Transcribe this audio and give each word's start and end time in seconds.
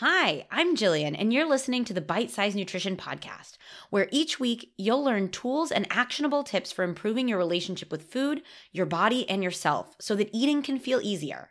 Hi, 0.00 0.46
I'm 0.50 0.76
Jillian, 0.76 1.16
and 1.18 1.32
you're 1.32 1.48
listening 1.48 1.86
to 1.86 1.94
the 1.94 2.02
Bite 2.02 2.30
Size 2.30 2.54
Nutrition 2.54 2.98
Podcast, 2.98 3.56
where 3.88 4.08
each 4.10 4.38
week 4.38 4.74
you'll 4.76 5.02
learn 5.02 5.30
tools 5.30 5.72
and 5.72 5.86
actionable 5.88 6.44
tips 6.44 6.70
for 6.70 6.84
improving 6.84 7.28
your 7.28 7.38
relationship 7.38 7.90
with 7.90 8.12
food, 8.12 8.42
your 8.72 8.84
body, 8.84 9.26
and 9.26 9.42
yourself 9.42 9.96
so 9.98 10.14
that 10.16 10.28
eating 10.34 10.62
can 10.62 10.78
feel 10.78 11.00
easier. 11.02 11.48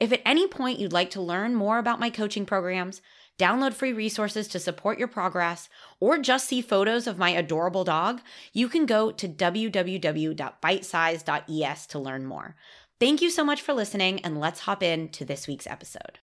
If 0.00 0.10
at 0.10 0.22
any 0.24 0.48
point 0.48 0.78
you'd 0.78 0.94
like 0.94 1.10
to 1.10 1.20
learn 1.20 1.54
more 1.54 1.76
about 1.76 2.00
my 2.00 2.08
coaching 2.08 2.46
programs, 2.46 3.02
download 3.38 3.74
free 3.74 3.92
resources 3.92 4.48
to 4.48 4.58
support 4.58 4.98
your 4.98 5.06
progress, 5.06 5.68
or 6.00 6.16
just 6.16 6.48
see 6.48 6.62
photos 6.62 7.06
of 7.06 7.18
my 7.18 7.28
adorable 7.28 7.84
dog, 7.84 8.22
you 8.54 8.70
can 8.70 8.86
go 8.86 9.12
to 9.12 9.28
www.bitesize.es 9.28 11.86
to 11.88 11.98
learn 11.98 12.24
more. 12.24 12.56
Thank 12.98 13.20
you 13.20 13.28
so 13.28 13.44
much 13.44 13.60
for 13.60 13.74
listening, 13.74 14.20
and 14.20 14.40
let's 14.40 14.60
hop 14.60 14.82
in 14.82 15.10
to 15.10 15.26
this 15.26 15.46
week's 15.46 15.66
episode. 15.66 16.20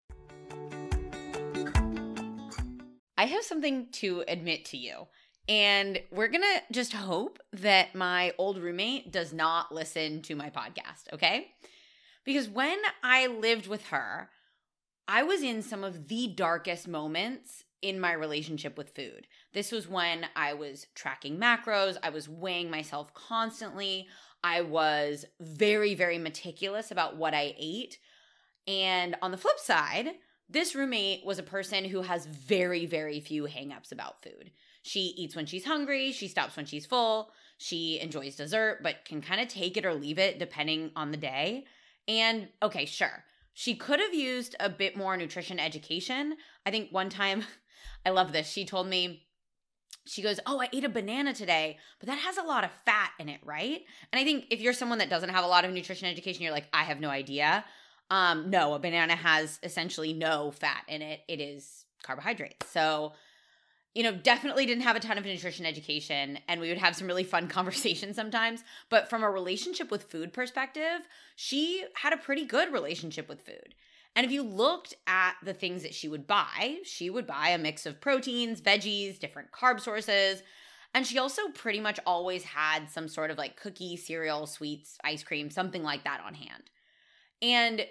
I 3.18 3.24
have 3.24 3.42
something 3.42 3.88
to 3.94 4.24
admit 4.28 4.64
to 4.66 4.76
you. 4.76 5.08
And 5.48 6.00
we're 6.12 6.28
going 6.28 6.42
to 6.42 6.62
just 6.70 6.92
hope 6.92 7.40
that 7.52 7.94
my 7.94 8.32
old 8.38 8.58
roommate 8.58 9.10
does 9.10 9.32
not 9.32 9.74
listen 9.74 10.22
to 10.22 10.36
my 10.36 10.50
podcast, 10.50 11.12
okay? 11.12 11.48
Because 12.24 12.48
when 12.48 12.78
I 13.02 13.26
lived 13.26 13.66
with 13.66 13.86
her, 13.86 14.30
I 15.08 15.24
was 15.24 15.42
in 15.42 15.62
some 15.62 15.82
of 15.82 16.06
the 16.06 16.28
darkest 16.28 16.86
moments 16.86 17.64
in 17.82 17.98
my 17.98 18.12
relationship 18.12 18.78
with 18.78 18.94
food. 18.94 19.26
This 19.52 19.72
was 19.72 19.88
when 19.88 20.26
I 20.36 20.52
was 20.54 20.86
tracking 20.94 21.38
macros, 21.38 21.96
I 22.02 22.10
was 22.10 22.28
weighing 22.28 22.70
myself 22.70 23.12
constantly, 23.14 24.06
I 24.44 24.60
was 24.60 25.24
very, 25.40 25.94
very 25.94 26.18
meticulous 26.18 26.90
about 26.92 27.16
what 27.16 27.34
I 27.34 27.54
ate. 27.58 27.98
And 28.68 29.16
on 29.22 29.30
the 29.32 29.38
flip 29.38 29.58
side, 29.58 30.10
this 30.50 30.74
roommate 30.74 31.24
was 31.24 31.38
a 31.38 31.42
person 31.42 31.84
who 31.84 32.02
has 32.02 32.26
very, 32.26 32.86
very 32.86 33.20
few 33.20 33.44
hangups 33.44 33.92
about 33.92 34.22
food. 34.22 34.50
She 34.82 35.12
eats 35.16 35.36
when 35.36 35.46
she's 35.46 35.66
hungry, 35.66 36.12
she 36.12 36.28
stops 36.28 36.56
when 36.56 36.66
she's 36.66 36.86
full, 36.86 37.30
she 37.58 38.00
enjoys 38.00 38.36
dessert, 38.36 38.78
but 38.82 39.04
can 39.04 39.20
kind 39.20 39.40
of 39.40 39.48
take 39.48 39.76
it 39.76 39.84
or 39.84 39.94
leave 39.94 40.18
it 40.18 40.38
depending 40.38 40.90
on 40.96 41.10
the 41.10 41.18
day. 41.18 41.64
And 42.06 42.48
okay, 42.62 42.86
sure, 42.86 43.24
she 43.52 43.74
could 43.74 44.00
have 44.00 44.14
used 44.14 44.56
a 44.60 44.70
bit 44.70 44.96
more 44.96 45.16
nutrition 45.16 45.60
education. 45.60 46.36
I 46.64 46.70
think 46.70 46.90
one 46.90 47.10
time, 47.10 47.44
I 48.06 48.10
love 48.10 48.32
this, 48.32 48.48
she 48.48 48.64
told 48.64 48.86
me, 48.86 49.24
she 50.06 50.22
goes, 50.22 50.40
Oh, 50.46 50.60
I 50.60 50.68
ate 50.72 50.84
a 50.84 50.88
banana 50.88 51.34
today, 51.34 51.76
but 52.00 52.08
that 52.08 52.18
has 52.18 52.38
a 52.38 52.42
lot 52.42 52.64
of 52.64 52.70
fat 52.86 53.10
in 53.18 53.28
it, 53.28 53.40
right? 53.44 53.82
And 54.10 54.18
I 54.18 54.24
think 54.24 54.46
if 54.50 54.60
you're 54.60 54.72
someone 54.72 54.98
that 54.98 55.10
doesn't 55.10 55.28
have 55.28 55.44
a 55.44 55.48
lot 55.48 55.66
of 55.66 55.72
nutrition 55.72 56.08
education, 56.08 56.42
you're 56.42 56.52
like, 56.52 56.68
I 56.72 56.84
have 56.84 57.00
no 57.00 57.10
idea. 57.10 57.64
Um, 58.10 58.50
no, 58.50 58.74
a 58.74 58.78
banana 58.78 59.14
has 59.14 59.58
essentially 59.62 60.12
no 60.12 60.50
fat 60.50 60.84
in 60.88 61.02
it. 61.02 61.20
It 61.28 61.40
is 61.40 61.84
carbohydrates. 62.02 62.68
So, 62.70 63.12
you 63.94 64.02
know, 64.02 64.12
definitely 64.12 64.64
didn't 64.64 64.84
have 64.84 64.96
a 64.96 65.00
ton 65.00 65.18
of 65.18 65.24
nutrition 65.24 65.66
education 65.66 66.38
and 66.48 66.60
we 66.60 66.68
would 66.68 66.78
have 66.78 66.96
some 66.96 67.06
really 67.06 67.24
fun 67.24 67.48
conversations 67.48 68.16
sometimes. 68.16 68.64
But 68.88 69.10
from 69.10 69.22
a 69.22 69.30
relationship 69.30 69.90
with 69.90 70.04
food 70.04 70.32
perspective, 70.32 71.06
she 71.36 71.84
had 71.94 72.12
a 72.12 72.18
pretty 72.18 72.46
good 72.46 72.72
relationship 72.72 73.28
with 73.28 73.42
food. 73.42 73.74
And 74.16 74.24
if 74.24 74.32
you 74.32 74.42
looked 74.42 74.94
at 75.06 75.34
the 75.44 75.54
things 75.54 75.82
that 75.82 75.94
she 75.94 76.08
would 76.08 76.26
buy, 76.26 76.78
she 76.82 77.10
would 77.10 77.26
buy 77.26 77.50
a 77.50 77.58
mix 77.58 77.86
of 77.86 78.00
proteins, 78.00 78.60
veggies, 78.60 79.18
different 79.18 79.52
carb 79.52 79.80
sources. 79.80 80.42
And 80.94 81.06
she 81.06 81.18
also 81.18 81.42
pretty 81.54 81.78
much 81.78 82.00
always 82.06 82.42
had 82.42 82.90
some 82.90 83.06
sort 83.06 83.30
of 83.30 83.38
like 83.38 83.60
cookie, 83.60 83.96
cereal, 83.96 84.46
sweets, 84.46 84.98
ice 85.04 85.22
cream, 85.22 85.50
something 85.50 85.82
like 85.82 86.04
that 86.04 86.22
on 86.24 86.34
hand. 86.34 86.64
And 87.42 87.86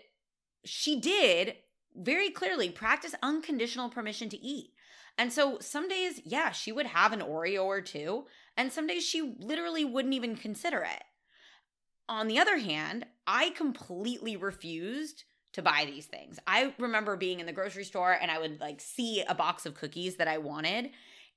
she 0.67 0.99
did 0.99 1.55
very 1.95 2.29
clearly 2.29 2.69
practice 2.69 3.15
unconditional 3.23 3.89
permission 3.89 4.29
to 4.29 4.37
eat. 4.37 4.71
And 5.17 5.33
so 5.33 5.57
some 5.59 5.89
days, 5.89 6.21
yeah, 6.25 6.51
she 6.51 6.71
would 6.71 6.85
have 6.85 7.11
an 7.11 7.21
Oreo 7.21 7.65
or 7.65 7.81
two, 7.81 8.25
and 8.55 8.71
some 8.71 8.85
days 8.85 9.03
she 9.03 9.35
literally 9.39 9.83
wouldn't 9.83 10.13
even 10.13 10.35
consider 10.35 10.83
it. 10.83 11.03
On 12.07 12.27
the 12.27 12.39
other 12.39 12.57
hand, 12.59 13.05
I 13.25 13.49
completely 13.49 14.37
refused 14.37 15.23
to 15.53 15.61
buy 15.61 15.85
these 15.85 16.05
things. 16.05 16.39
I 16.45 16.73
remember 16.77 17.17
being 17.17 17.39
in 17.39 17.47
the 17.47 17.51
grocery 17.51 17.83
store 17.83 18.11
and 18.11 18.29
I 18.29 18.39
would 18.39 18.61
like 18.61 18.79
see 18.79 19.23
a 19.27 19.33
box 19.33 19.65
of 19.65 19.73
cookies 19.73 20.17
that 20.17 20.27
I 20.27 20.37
wanted 20.37 20.91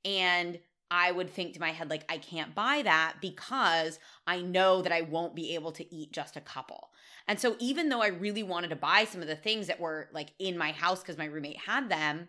and 0.05 0.59
I 0.91 1.13
would 1.13 1.31
think 1.31 1.55
to 1.55 1.61
my 1.61 1.71
head 1.71 1.89
like 1.89 2.05
I 2.09 2.19
can't 2.19 2.55
buy 2.55 2.83
that 2.85 3.15
because 3.21 3.99
I 4.27 4.43
know 4.43 4.83
that 4.83 4.93
I 4.93 5.03
won't 5.03 5.35
be 5.35 5.55
able 5.55 5.73
to 5.73 5.95
eat 5.95 6.13
just 6.13 6.37
a 6.37 6.41
couple. 6.41 6.90
And 7.31 7.39
so 7.39 7.55
even 7.61 7.91
though 7.91 8.03
I 8.03 8.09
really 8.09 8.43
wanted 8.43 8.71
to 8.71 8.77
buy 8.77 9.05
some 9.05 9.23
of 9.23 9.29
the 9.29 9.37
things 9.37 9.69
that 9.69 9.79
were 9.79 10.09
like 10.13 10.33
in 10.41 10.59
my 10.59 10.73
house 10.73 11.05
cuz 11.05 11.17
my 11.17 11.27
roommate 11.27 11.59
had 11.59 11.89
them, 11.89 12.29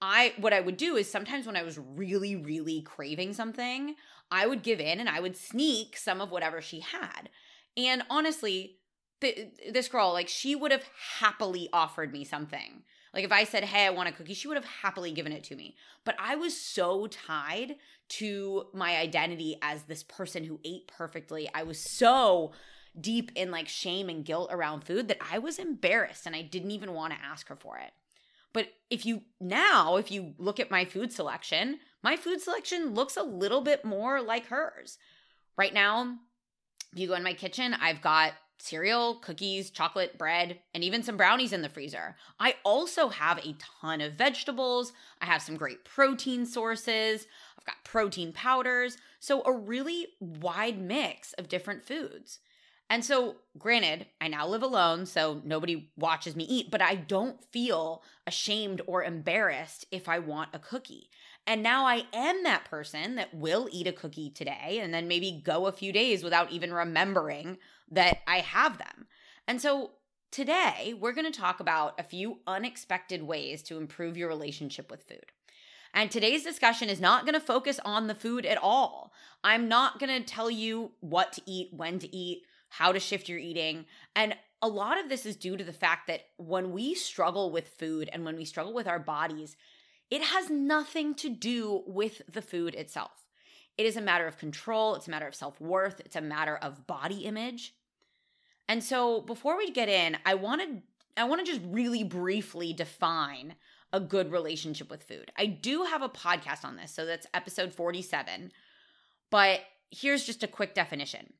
I 0.00 0.34
what 0.36 0.52
I 0.52 0.58
would 0.58 0.76
do 0.76 0.96
is 0.96 1.08
sometimes 1.08 1.46
when 1.46 1.54
I 1.54 1.62
was 1.62 1.78
really 1.78 2.34
really 2.34 2.82
craving 2.82 3.34
something, 3.34 3.94
I 4.32 4.48
would 4.48 4.64
give 4.64 4.80
in 4.80 4.98
and 4.98 5.08
I 5.08 5.20
would 5.20 5.36
sneak 5.36 5.96
some 5.96 6.20
of 6.20 6.32
whatever 6.32 6.60
she 6.60 6.80
had. 6.80 7.28
And 7.76 8.02
honestly, 8.10 8.80
this 9.20 9.86
girl 9.86 10.12
like 10.12 10.26
she 10.26 10.56
would 10.56 10.72
have 10.72 10.90
happily 11.20 11.68
offered 11.72 12.12
me 12.12 12.24
something. 12.24 12.82
Like 13.14 13.24
if 13.24 13.30
I 13.30 13.44
said, 13.44 13.62
"Hey, 13.62 13.86
I 13.86 13.90
want 13.90 14.08
a 14.08 14.12
cookie," 14.12 14.34
she 14.34 14.48
would 14.48 14.56
have 14.56 14.64
happily 14.82 15.12
given 15.12 15.30
it 15.30 15.44
to 15.44 15.54
me. 15.54 15.76
But 16.02 16.16
I 16.18 16.34
was 16.34 16.60
so 16.60 17.06
tied 17.06 17.76
to 18.18 18.70
my 18.74 18.96
identity 18.96 19.56
as 19.62 19.84
this 19.84 20.02
person 20.02 20.42
who 20.42 20.58
ate 20.64 20.88
perfectly. 20.88 21.48
I 21.54 21.62
was 21.62 21.78
so 21.78 22.50
deep 23.00 23.32
in 23.34 23.50
like 23.50 23.68
shame 23.68 24.08
and 24.08 24.24
guilt 24.24 24.50
around 24.52 24.84
food 24.84 25.08
that 25.08 25.18
I 25.32 25.38
was 25.38 25.58
embarrassed 25.58 26.26
and 26.26 26.36
I 26.36 26.42
didn't 26.42 26.70
even 26.70 26.92
want 26.92 27.12
to 27.12 27.24
ask 27.24 27.48
her 27.48 27.56
for 27.56 27.78
it. 27.78 27.92
But 28.52 28.68
if 28.90 29.06
you 29.06 29.22
now, 29.40 29.96
if 29.96 30.10
you 30.10 30.34
look 30.38 30.60
at 30.60 30.70
my 30.70 30.84
food 30.84 31.12
selection, 31.12 31.78
my 32.02 32.16
food 32.16 32.40
selection 32.40 32.94
looks 32.94 33.16
a 33.16 33.22
little 33.22 33.62
bit 33.62 33.84
more 33.84 34.20
like 34.20 34.46
hers. 34.46 34.98
Right 35.56 35.72
now, 35.72 36.18
if 36.92 36.98
you 36.98 37.08
go 37.08 37.14
in 37.14 37.22
my 37.22 37.32
kitchen, 37.32 37.74
I've 37.74 38.02
got 38.02 38.32
cereal, 38.58 39.16
cookies, 39.16 39.70
chocolate, 39.70 40.16
bread, 40.18 40.60
and 40.72 40.84
even 40.84 41.02
some 41.02 41.16
brownies 41.16 41.52
in 41.52 41.62
the 41.62 41.68
freezer. 41.68 42.16
I 42.38 42.54
also 42.64 43.08
have 43.08 43.38
a 43.38 43.56
ton 43.80 44.00
of 44.00 44.14
vegetables. 44.14 44.92
I 45.20 45.26
have 45.26 45.42
some 45.42 45.56
great 45.56 45.84
protein 45.84 46.46
sources. 46.46 47.26
I've 47.58 47.64
got 47.64 47.82
protein 47.84 48.32
powders. 48.32 48.98
So, 49.18 49.42
a 49.44 49.52
really 49.52 50.08
wide 50.20 50.78
mix 50.78 51.32
of 51.34 51.48
different 51.48 51.82
foods. 51.82 52.38
And 52.90 53.04
so, 53.04 53.36
granted, 53.56 54.06
I 54.20 54.28
now 54.28 54.46
live 54.46 54.62
alone, 54.62 55.06
so 55.06 55.40
nobody 55.44 55.90
watches 55.96 56.36
me 56.36 56.44
eat, 56.44 56.70
but 56.70 56.82
I 56.82 56.94
don't 56.94 57.42
feel 57.42 58.02
ashamed 58.26 58.82
or 58.86 59.02
embarrassed 59.02 59.86
if 59.90 60.08
I 60.08 60.18
want 60.18 60.50
a 60.52 60.58
cookie. 60.58 61.08
And 61.46 61.62
now 61.62 61.86
I 61.86 62.04
am 62.12 62.42
that 62.42 62.66
person 62.66 63.14
that 63.16 63.34
will 63.34 63.68
eat 63.72 63.86
a 63.86 63.92
cookie 63.92 64.30
today 64.30 64.78
and 64.82 64.92
then 64.92 65.08
maybe 65.08 65.42
go 65.44 65.66
a 65.66 65.72
few 65.72 65.92
days 65.92 66.22
without 66.22 66.52
even 66.52 66.72
remembering 66.72 67.58
that 67.90 68.18
I 68.26 68.40
have 68.40 68.78
them. 68.78 69.06
And 69.48 69.60
so, 69.60 69.92
today 70.30 70.94
we're 70.98 71.12
going 71.12 71.30
to 71.30 71.38
talk 71.38 71.60
about 71.60 71.98
a 71.98 72.02
few 72.02 72.40
unexpected 72.46 73.22
ways 73.22 73.62
to 73.62 73.78
improve 73.78 74.16
your 74.16 74.28
relationship 74.28 74.90
with 74.90 75.04
food. 75.04 75.26
And 75.94 76.10
today's 76.10 76.42
discussion 76.42 76.88
is 76.88 77.00
not 77.00 77.24
going 77.24 77.34
to 77.34 77.40
focus 77.40 77.78
on 77.84 78.06
the 78.06 78.14
food 78.14 78.46
at 78.46 78.56
all. 78.56 79.12
I'm 79.44 79.68
not 79.68 79.98
going 79.98 80.22
to 80.22 80.26
tell 80.26 80.50
you 80.50 80.92
what 81.00 81.32
to 81.34 81.42
eat, 81.44 81.68
when 81.72 81.98
to 81.98 82.14
eat 82.16 82.42
how 82.72 82.90
to 82.90 82.98
shift 82.98 83.28
your 83.28 83.38
eating. 83.38 83.84
And 84.16 84.34
a 84.62 84.68
lot 84.68 84.98
of 84.98 85.10
this 85.10 85.26
is 85.26 85.36
due 85.36 85.58
to 85.58 85.64
the 85.64 85.74
fact 85.74 86.06
that 86.06 86.22
when 86.38 86.72
we 86.72 86.94
struggle 86.94 87.50
with 87.50 87.68
food 87.68 88.08
and 88.10 88.24
when 88.24 88.34
we 88.34 88.46
struggle 88.46 88.72
with 88.72 88.86
our 88.86 88.98
bodies, 88.98 89.58
it 90.10 90.22
has 90.22 90.48
nothing 90.48 91.14
to 91.16 91.28
do 91.28 91.82
with 91.86 92.22
the 92.32 92.40
food 92.40 92.74
itself. 92.74 93.26
It 93.76 93.84
is 93.84 93.98
a 93.98 94.00
matter 94.00 94.26
of 94.26 94.38
control, 94.38 94.94
it's 94.94 95.06
a 95.06 95.10
matter 95.10 95.26
of 95.26 95.34
self 95.34 95.60
worth, 95.60 96.00
it's 96.00 96.16
a 96.16 96.22
matter 96.22 96.56
of 96.56 96.86
body 96.86 97.26
image. 97.26 97.74
And 98.68 98.82
so 98.82 99.20
before 99.20 99.58
we 99.58 99.70
get 99.70 99.90
in, 99.90 100.16
I 100.24 100.34
want 100.34 100.62
to 100.62 100.82
I 101.14 101.24
want 101.24 101.44
to 101.44 101.52
just 101.52 101.64
really 101.66 102.04
briefly 102.04 102.72
define 102.72 103.56
a 103.92 104.00
good 104.00 104.32
relationship 104.32 104.90
with 104.90 105.02
food. 105.02 105.30
I 105.36 105.44
do 105.44 105.84
have 105.84 106.00
a 106.00 106.08
podcast 106.08 106.64
on 106.64 106.76
this, 106.76 106.90
so 106.90 107.04
that's 107.04 107.26
episode 107.34 107.74
47. 107.74 108.50
But 109.30 109.60
here's 109.90 110.24
just 110.24 110.42
a 110.42 110.48
quick 110.48 110.72
definition. 110.74 111.34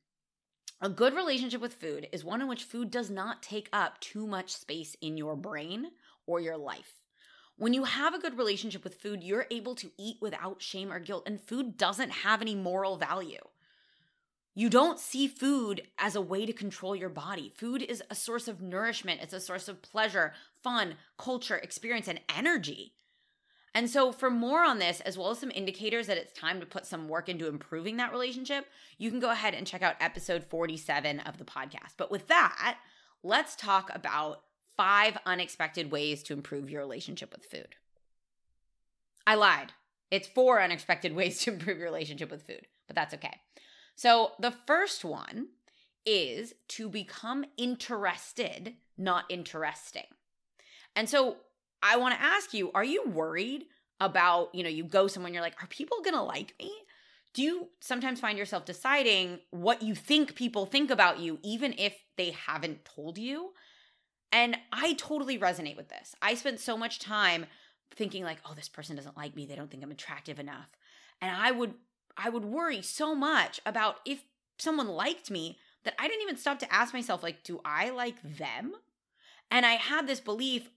A 0.81 0.89
good 0.89 1.13
relationship 1.13 1.61
with 1.61 1.75
food 1.75 2.07
is 2.11 2.25
one 2.25 2.41
in 2.41 2.47
which 2.47 2.63
food 2.63 2.91
does 2.91 3.09
not 3.09 3.41
take 3.41 3.69
up 3.71 3.99
too 3.99 4.27
much 4.27 4.53
space 4.53 4.95
in 5.01 5.17
your 5.17 5.35
brain 5.35 5.91
or 6.25 6.39
your 6.39 6.57
life. 6.57 7.01
When 7.55 7.73
you 7.73 7.83
have 7.83 8.13
a 8.13 8.19
good 8.19 8.37
relationship 8.37 8.83
with 8.83 8.95
food, 8.95 9.23
you're 9.23 9.45
able 9.51 9.75
to 9.75 9.91
eat 9.97 10.17
without 10.19 10.61
shame 10.61 10.91
or 10.91 10.99
guilt, 10.99 11.23
and 11.25 11.39
food 11.39 11.77
doesn't 11.77 12.09
have 12.09 12.41
any 12.41 12.55
moral 12.55 12.97
value. 12.97 13.39
You 14.55 14.69
don't 14.69 14.99
see 14.99 15.27
food 15.27 15.87
as 15.97 16.15
a 16.15 16.21
way 16.21 16.45
to 16.45 16.53
control 16.53 16.95
your 16.95 17.09
body. 17.09 17.51
Food 17.55 17.81
is 17.81 18.03
a 18.09 18.15
source 18.15 18.47
of 18.47 18.61
nourishment, 18.61 19.21
it's 19.21 19.33
a 19.33 19.39
source 19.39 19.67
of 19.67 19.81
pleasure, 19.81 20.33
fun, 20.61 20.95
culture, 21.17 21.57
experience, 21.57 22.07
and 22.07 22.19
energy. 22.35 22.93
And 23.75 23.89
so, 23.89 24.11
for 24.11 24.29
more 24.29 24.63
on 24.63 24.77
this, 24.77 24.99
as 25.01 25.17
well 25.17 25.31
as 25.31 25.39
some 25.39 25.51
indicators 25.53 26.07
that 26.07 26.17
it's 26.17 26.31
time 26.31 26.59
to 26.59 26.65
put 26.65 26.85
some 26.85 27.09
work 27.09 27.27
into 27.27 27.47
improving 27.47 27.97
that 27.97 28.11
relationship, 28.11 28.67
you 28.99 29.09
can 29.09 29.19
go 29.19 29.31
ahead 29.31 29.55
and 29.55 29.65
check 29.65 29.81
out 29.81 29.95
episode 29.99 30.43
47 30.43 31.19
of 31.21 31.37
the 31.37 31.43
podcast. 31.43 31.93
But 31.97 32.11
with 32.11 32.27
that, 32.27 32.77
let's 33.23 33.55
talk 33.55 33.89
about 33.93 34.43
five 34.77 35.17
unexpected 35.25 35.91
ways 35.91 36.21
to 36.23 36.33
improve 36.33 36.69
your 36.69 36.81
relationship 36.81 37.31
with 37.31 37.45
food. 37.45 37.75
I 39.25 39.35
lied. 39.35 39.73
It's 40.11 40.27
four 40.27 40.61
unexpected 40.61 41.15
ways 41.15 41.39
to 41.41 41.53
improve 41.53 41.77
your 41.77 41.87
relationship 41.87 42.29
with 42.29 42.45
food, 42.45 42.67
but 42.87 42.95
that's 42.95 43.13
okay. 43.15 43.39
So 43.95 44.33
the 44.39 44.51
first 44.51 45.03
one 45.03 45.47
is 46.05 46.53
to 46.67 46.89
become 46.89 47.45
interested, 47.57 48.75
not 48.97 49.25
interesting. 49.29 50.05
And 50.95 51.09
so 51.09 51.37
I 51.83 51.97
want 51.97 52.15
to 52.15 52.21
ask 52.21 52.53
you, 52.53 52.71
are 52.73 52.83
you 52.83 53.03
worried 53.05 53.65
about, 53.99 54.55
you 54.55 54.63
know, 54.63 54.69
you 54.69 54.85
go 54.85 55.07
somewhere 55.07 55.27
and 55.27 55.35
you're 55.35 55.43
like, 55.43 55.61
are 55.61 55.67
people 55.67 55.97
going 56.01 56.15
to 56.15 56.23
like 56.23 56.55
me? 56.57 56.71
Do 57.33 57.41
you 57.41 57.67
sometimes 57.81 58.19
find 58.19 58.37
yourself 58.37 58.65
deciding 58.65 59.39
what 59.51 59.81
you 59.81 59.93
think 59.93 60.35
people 60.35 60.65
think 60.65 60.89
about 60.89 61.19
you, 61.19 61.39
even 61.43 61.75
if 61.77 61.93
they 62.15 62.31
haven't 62.31 62.85
told 62.85 63.17
you? 63.17 63.51
And 64.31 64.55
I 64.71 64.93
totally 64.93 65.37
resonate 65.37 65.75
with 65.75 65.89
this. 65.89 66.15
I 66.21 66.35
spent 66.35 66.59
so 66.59 66.77
much 66.77 66.99
time 66.99 67.45
thinking 67.95 68.23
like, 68.23 68.39
oh, 68.45 68.53
this 68.55 68.69
person 68.69 68.95
doesn't 68.95 69.17
like 69.17 69.35
me. 69.35 69.45
They 69.45 69.55
don't 69.55 69.69
think 69.69 69.83
I'm 69.83 69.91
attractive 69.91 70.39
enough. 70.39 70.69
And 71.21 71.31
I 71.31 71.51
would 71.51 71.73
I 72.15 72.29
would 72.29 72.45
worry 72.45 72.81
so 72.81 73.15
much 73.15 73.59
about 73.65 73.97
if 74.05 74.23
someone 74.59 74.87
liked 74.87 75.31
me 75.31 75.57
that 75.83 75.95
I 75.97 76.07
didn't 76.07 76.21
even 76.21 76.37
stop 76.37 76.59
to 76.59 76.73
ask 76.73 76.93
myself 76.93 77.23
like, 77.23 77.43
do 77.43 77.59
I 77.65 77.89
like 77.89 78.21
them? 78.21 78.73
And 79.49 79.65
I 79.65 79.73
had 79.73 80.07
this 80.07 80.19
belief 80.19 80.69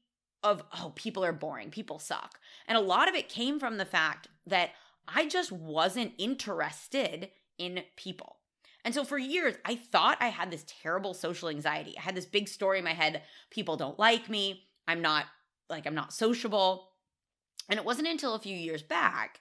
of, 0.46 0.62
oh, 0.78 0.92
people 0.94 1.24
are 1.24 1.32
boring, 1.32 1.70
people 1.70 1.98
suck. 1.98 2.38
And 2.66 2.78
a 2.78 2.80
lot 2.80 3.08
of 3.08 3.14
it 3.14 3.28
came 3.28 3.58
from 3.58 3.76
the 3.76 3.84
fact 3.84 4.28
that 4.46 4.70
I 5.06 5.26
just 5.26 5.52
wasn't 5.52 6.14
interested 6.18 7.30
in 7.58 7.82
people. 7.96 8.36
And 8.84 8.94
so 8.94 9.04
for 9.04 9.18
years, 9.18 9.56
I 9.64 9.74
thought 9.74 10.18
I 10.20 10.28
had 10.28 10.50
this 10.50 10.64
terrible 10.82 11.12
social 11.12 11.48
anxiety. 11.48 11.94
I 11.98 12.02
had 12.02 12.14
this 12.14 12.26
big 12.26 12.48
story 12.48 12.78
in 12.78 12.84
my 12.84 12.94
head 12.94 13.22
people 13.50 13.76
don't 13.76 13.98
like 13.98 14.28
me. 14.28 14.62
I'm 14.86 15.02
not 15.02 15.26
like, 15.68 15.86
I'm 15.86 15.94
not 15.94 16.12
sociable. 16.12 16.90
And 17.68 17.78
it 17.78 17.84
wasn't 17.84 18.08
until 18.08 18.34
a 18.34 18.40
few 18.40 18.56
years 18.56 18.82
back 18.82 19.40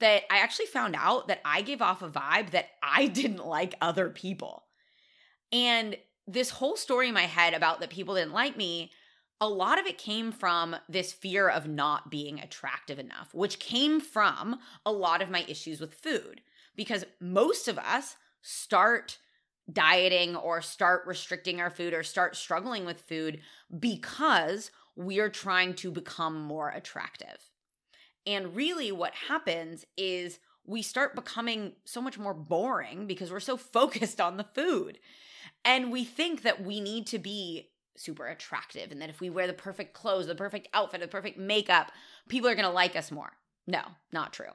that 0.00 0.22
I 0.30 0.38
actually 0.38 0.66
found 0.66 0.96
out 0.98 1.28
that 1.28 1.40
I 1.44 1.62
gave 1.62 1.82
off 1.82 2.02
a 2.02 2.08
vibe 2.08 2.50
that 2.50 2.68
I 2.82 3.06
didn't 3.20 3.46
like 3.46 3.74
other 3.80 4.08
people. 4.10 4.64
And 5.52 5.96
this 6.26 6.50
whole 6.50 6.76
story 6.76 7.08
in 7.08 7.14
my 7.14 7.22
head 7.22 7.54
about 7.54 7.80
that 7.80 7.90
people 7.90 8.14
didn't 8.14 8.32
like 8.32 8.56
me, 8.56 8.90
a 9.40 9.48
lot 9.48 9.78
of 9.78 9.86
it 9.86 9.98
came 9.98 10.32
from 10.32 10.76
this 10.88 11.12
fear 11.12 11.48
of 11.48 11.68
not 11.68 12.10
being 12.10 12.40
attractive 12.40 12.98
enough, 12.98 13.34
which 13.34 13.58
came 13.58 14.00
from 14.00 14.58
a 14.84 14.92
lot 14.92 15.20
of 15.20 15.30
my 15.30 15.44
issues 15.46 15.80
with 15.80 15.94
food. 15.94 16.40
Because 16.74 17.04
most 17.20 17.68
of 17.68 17.78
us 17.78 18.16
start 18.42 19.18
dieting 19.70 20.36
or 20.36 20.62
start 20.62 21.02
restricting 21.06 21.60
our 21.60 21.70
food 21.70 21.92
or 21.92 22.02
start 22.02 22.36
struggling 22.36 22.84
with 22.84 23.00
food 23.00 23.40
because 23.78 24.70
we're 24.94 25.28
trying 25.28 25.74
to 25.74 25.90
become 25.90 26.40
more 26.40 26.70
attractive. 26.70 27.50
And 28.26 28.56
really, 28.56 28.90
what 28.92 29.14
happens 29.28 29.84
is 29.96 30.38
we 30.64 30.82
start 30.82 31.14
becoming 31.14 31.72
so 31.84 32.00
much 32.00 32.18
more 32.18 32.34
boring 32.34 33.06
because 33.06 33.30
we're 33.30 33.40
so 33.40 33.56
focused 33.56 34.20
on 34.20 34.36
the 34.36 34.46
food. 34.54 34.98
And 35.64 35.90
we 35.90 36.04
think 36.04 36.42
that 36.42 36.64
we 36.64 36.80
need 36.80 37.06
to 37.08 37.18
be 37.18 37.70
super 37.96 38.26
attractive 38.26 38.90
and 38.90 39.00
that 39.00 39.10
if 39.10 39.20
we 39.20 39.30
wear 39.30 39.46
the 39.46 39.52
perfect 39.52 39.94
clothes, 39.94 40.26
the 40.26 40.34
perfect 40.34 40.68
outfit, 40.72 41.00
the 41.00 41.08
perfect 41.08 41.38
makeup, 41.38 41.92
people 42.28 42.48
are 42.48 42.54
going 42.54 42.66
to 42.66 42.70
like 42.70 42.96
us 42.96 43.10
more. 43.10 43.32
No, 43.66 43.82
not 44.12 44.32
true. 44.32 44.52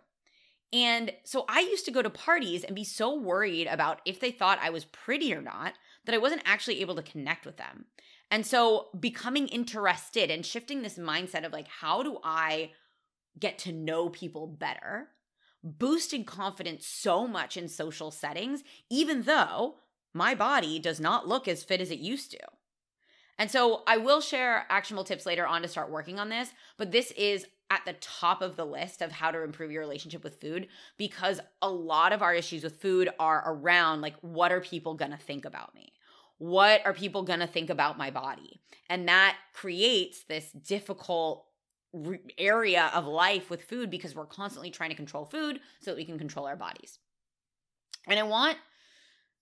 And 0.74 1.12
so 1.24 1.46
I 1.50 1.62
used 1.62 1.86
to 1.86 1.92
go 1.92 2.02
to 2.02 2.10
parties 2.10 2.64
and 2.64 2.76
be 2.76 2.84
so 2.84 3.20
worried 3.20 3.68
about 3.68 4.02
if 4.06 4.20
they 4.20 4.32
thought 4.32 4.60
I 4.62 4.70
was 4.70 4.86
pretty 4.86 5.34
or 5.34 5.42
not 5.42 5.74
that 6.06 6.16
I 6.16 6.20
wasn't 6.20 6.44
actually 6.46 6.82
able 6.82 6.96
to 6.96 7.04
connect 7.04 7.46
with 7.46 7.58
them. 7.58 7.86
And 8.30 8.46
so 8.46 8.88
becoming 8.98 9.48
interested 9.48 10.32
and 10.32 10.46
shifting 10.46 10.82
this 10.82 10.98
mindset 10.98 11.46
of 11.46 11.52
like, 11.52 11.68
how 11.68 12.04
do 12.04 12.20
I 12.24 12.72
get 13.38 13.58
to 13.60 13.74
know 13.74 14.10
people 14.10 14.48
better, 14.48 15.10
boosted 15.64 16.26
confidence 16.26 16.88
so 16.88 17.28
much 17.28 17.58
in 17.58 17.68
social 17.68 18.10
settings, 18.10 18.64
even 18.90 19.24
though 19.24 19.76
my 20.14 20.36
body 20.36 20.80
does 20.80 21.00
not 21.00 21.28
look 21.28 21.48
as 21.48 21.64
fit 21.64 21.82
as 21.82 21.92
it 21.92 22.00
used 22.00 22.32
to. 22.32 22.40
And 23.42 23.50
so 23.50 23.82
I 23.88 23.98
will 23.98 24.22
share 24.22 24.68
actionable 24.70 25.04
tips 25.04 25.26
later 25.26 25.48
on 25.48 25.64
to 25.64 25.68
start 25.68 25.90
working 25.90 26.20
on 26.20 26.30
this, 26.30 26.52
but 26.78 26.92
this 26.92 27.10
is 27.14 27.48
at 27.72 27.82
the 27.88 27.94
top 27.94 28.44
of 28.44 28.56
the 28.56 28.68
list 28.68 29.02
of 29.02 29.12
how 29.12 29.32
to 29.32 29.42
improve 29.42 29.72
your 29.72 29.82
relationship 29.82 30.24
with 30.24 30.40
food 30.40 30.68
because 30.96 31.40
a 31.60 31.68
lot 31.68 32.14
of 32.14 32.22
our 32.22 32.36
issues 32.36 32.64
with 32.64 32.80
food 32.80 33.10
are 33.20 33.42
around 33.48 34.02
like, 34.02 34.14
what 34.22 34.52
are 34.52 34.62
people 34.62 34.94
gonna 34.94 35.18
think 35.18 35.46
about 35.46 35.74
me? 35.74 35.92
What 36.38 36.86
are 36.86 36.94
people 36.94 37.24
gonna 37.24 37.48
think 37.48 37.72
about 37.72 37.98
my 37.98 38.12
body? 38.12 38.62
And 38.92 39.08
that 39.08 39.38
creates 39.54 40.24
this 40.26 40.52
difficult 40.52 41.48
area 42.38 42.92
of 42.94 43.08
life 43.08 43.50
with 43.50 43.64
food 43.64 43.90
because 43.90 44.14
we're 44.14 44.28
constantly 44.28 44.70
trying 44.70 44.92
to 44.92 44.96
control 44.96 45.26
food 45.26 45.62
so 45.80 45.90
that 45.90 45.98
we 45.98 46.06
can 46.06 46.20
control 46.20 46.46
our 46.46 46.56
bodies. 46.56 47.00
And 48.08 48.20
I 48.20 48.24
want 48.24 48.58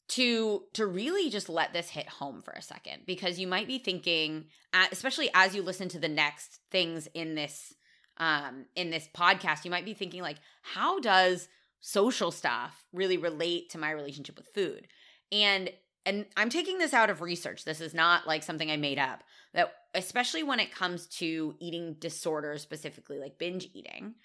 to 0.10 0.64
to 0.74 0.86
really 0.86 1.30
just 1.30 1.50
let 1.50 1.74
this 1.74 1.90
hit 1.90 2.08
home 2.08 2.42
for 2.42 2.52
a 2.52 2.62
second 2.62 3.04
because 3.06 3.40
you 3.40 3.48
might 3.48 3.68
be 3.68 3.78
thinking 3.78 4.46
especially 4.92 5.30
as 5.34 5.56
you 5.56 5.62
listen 5.62 5.88
to 5.88 6.00
the 6.00 6.08
next 6.08 6.60
things 6.72 7.08
in 7.14 7.36
this 7.36 7.74
um 8.18 8.66
in 8.76 8.90
this 8.90 9.08
podcast 9.16 9.66
you 9.66 9.72
might 9.72 9.86
be 9.86 9.94
thinking 9.94 10.22
like 10.22 10.38
how 10.62 11.00
does 11.00 11.48
social 11.80 12.32
stuff 12.32 12.86
really 12.94 13.18
relate 13.18 13.70
to 13.72 13.78
my 13.78 13.92
relationship 13.92 14.38
with 14.38 14.48
food? 14.48 14.88
And 15.32 15.70
and 16.06 16.26
I'm 16.38 16.50
taking 16.50 16.80
this 16.80 16.94
out 16.94 17.10
of 17.10 17.22
research. 17.22 17.66
This 17.66 17.82
is 17.82 17.94
not 17.94 18.26
like 18.26 18.42
something 18.42 18.72
I 18.72 18.78
made 18.78 18.98
up 18.98 19.24
that 19.54 19.74
especially 19.94 20.44
when 20.44 20.60
it 20.60 20.74
comes 20.74 21.08
to 21.08 21.56
eating 21.60 21.98
disorders, 22.00 22.62
specifically 22.62 23.20
like 23.20 23.38
binge 23.38 23.70
eating, 23.74 24.16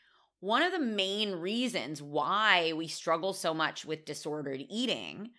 one 0.41 0.63
of 0.63 0.73
the 0.73 0.79
main 0.79 1.33
reasons 1.33 2.01
why 2.01 2.73
we 2.75 2.87
struggle 2.87 3.33
so 3.33 3.53
much 3.53 3.85
with 3.85 4.05
disordered 4.05 4.65
eating 4.71 5.31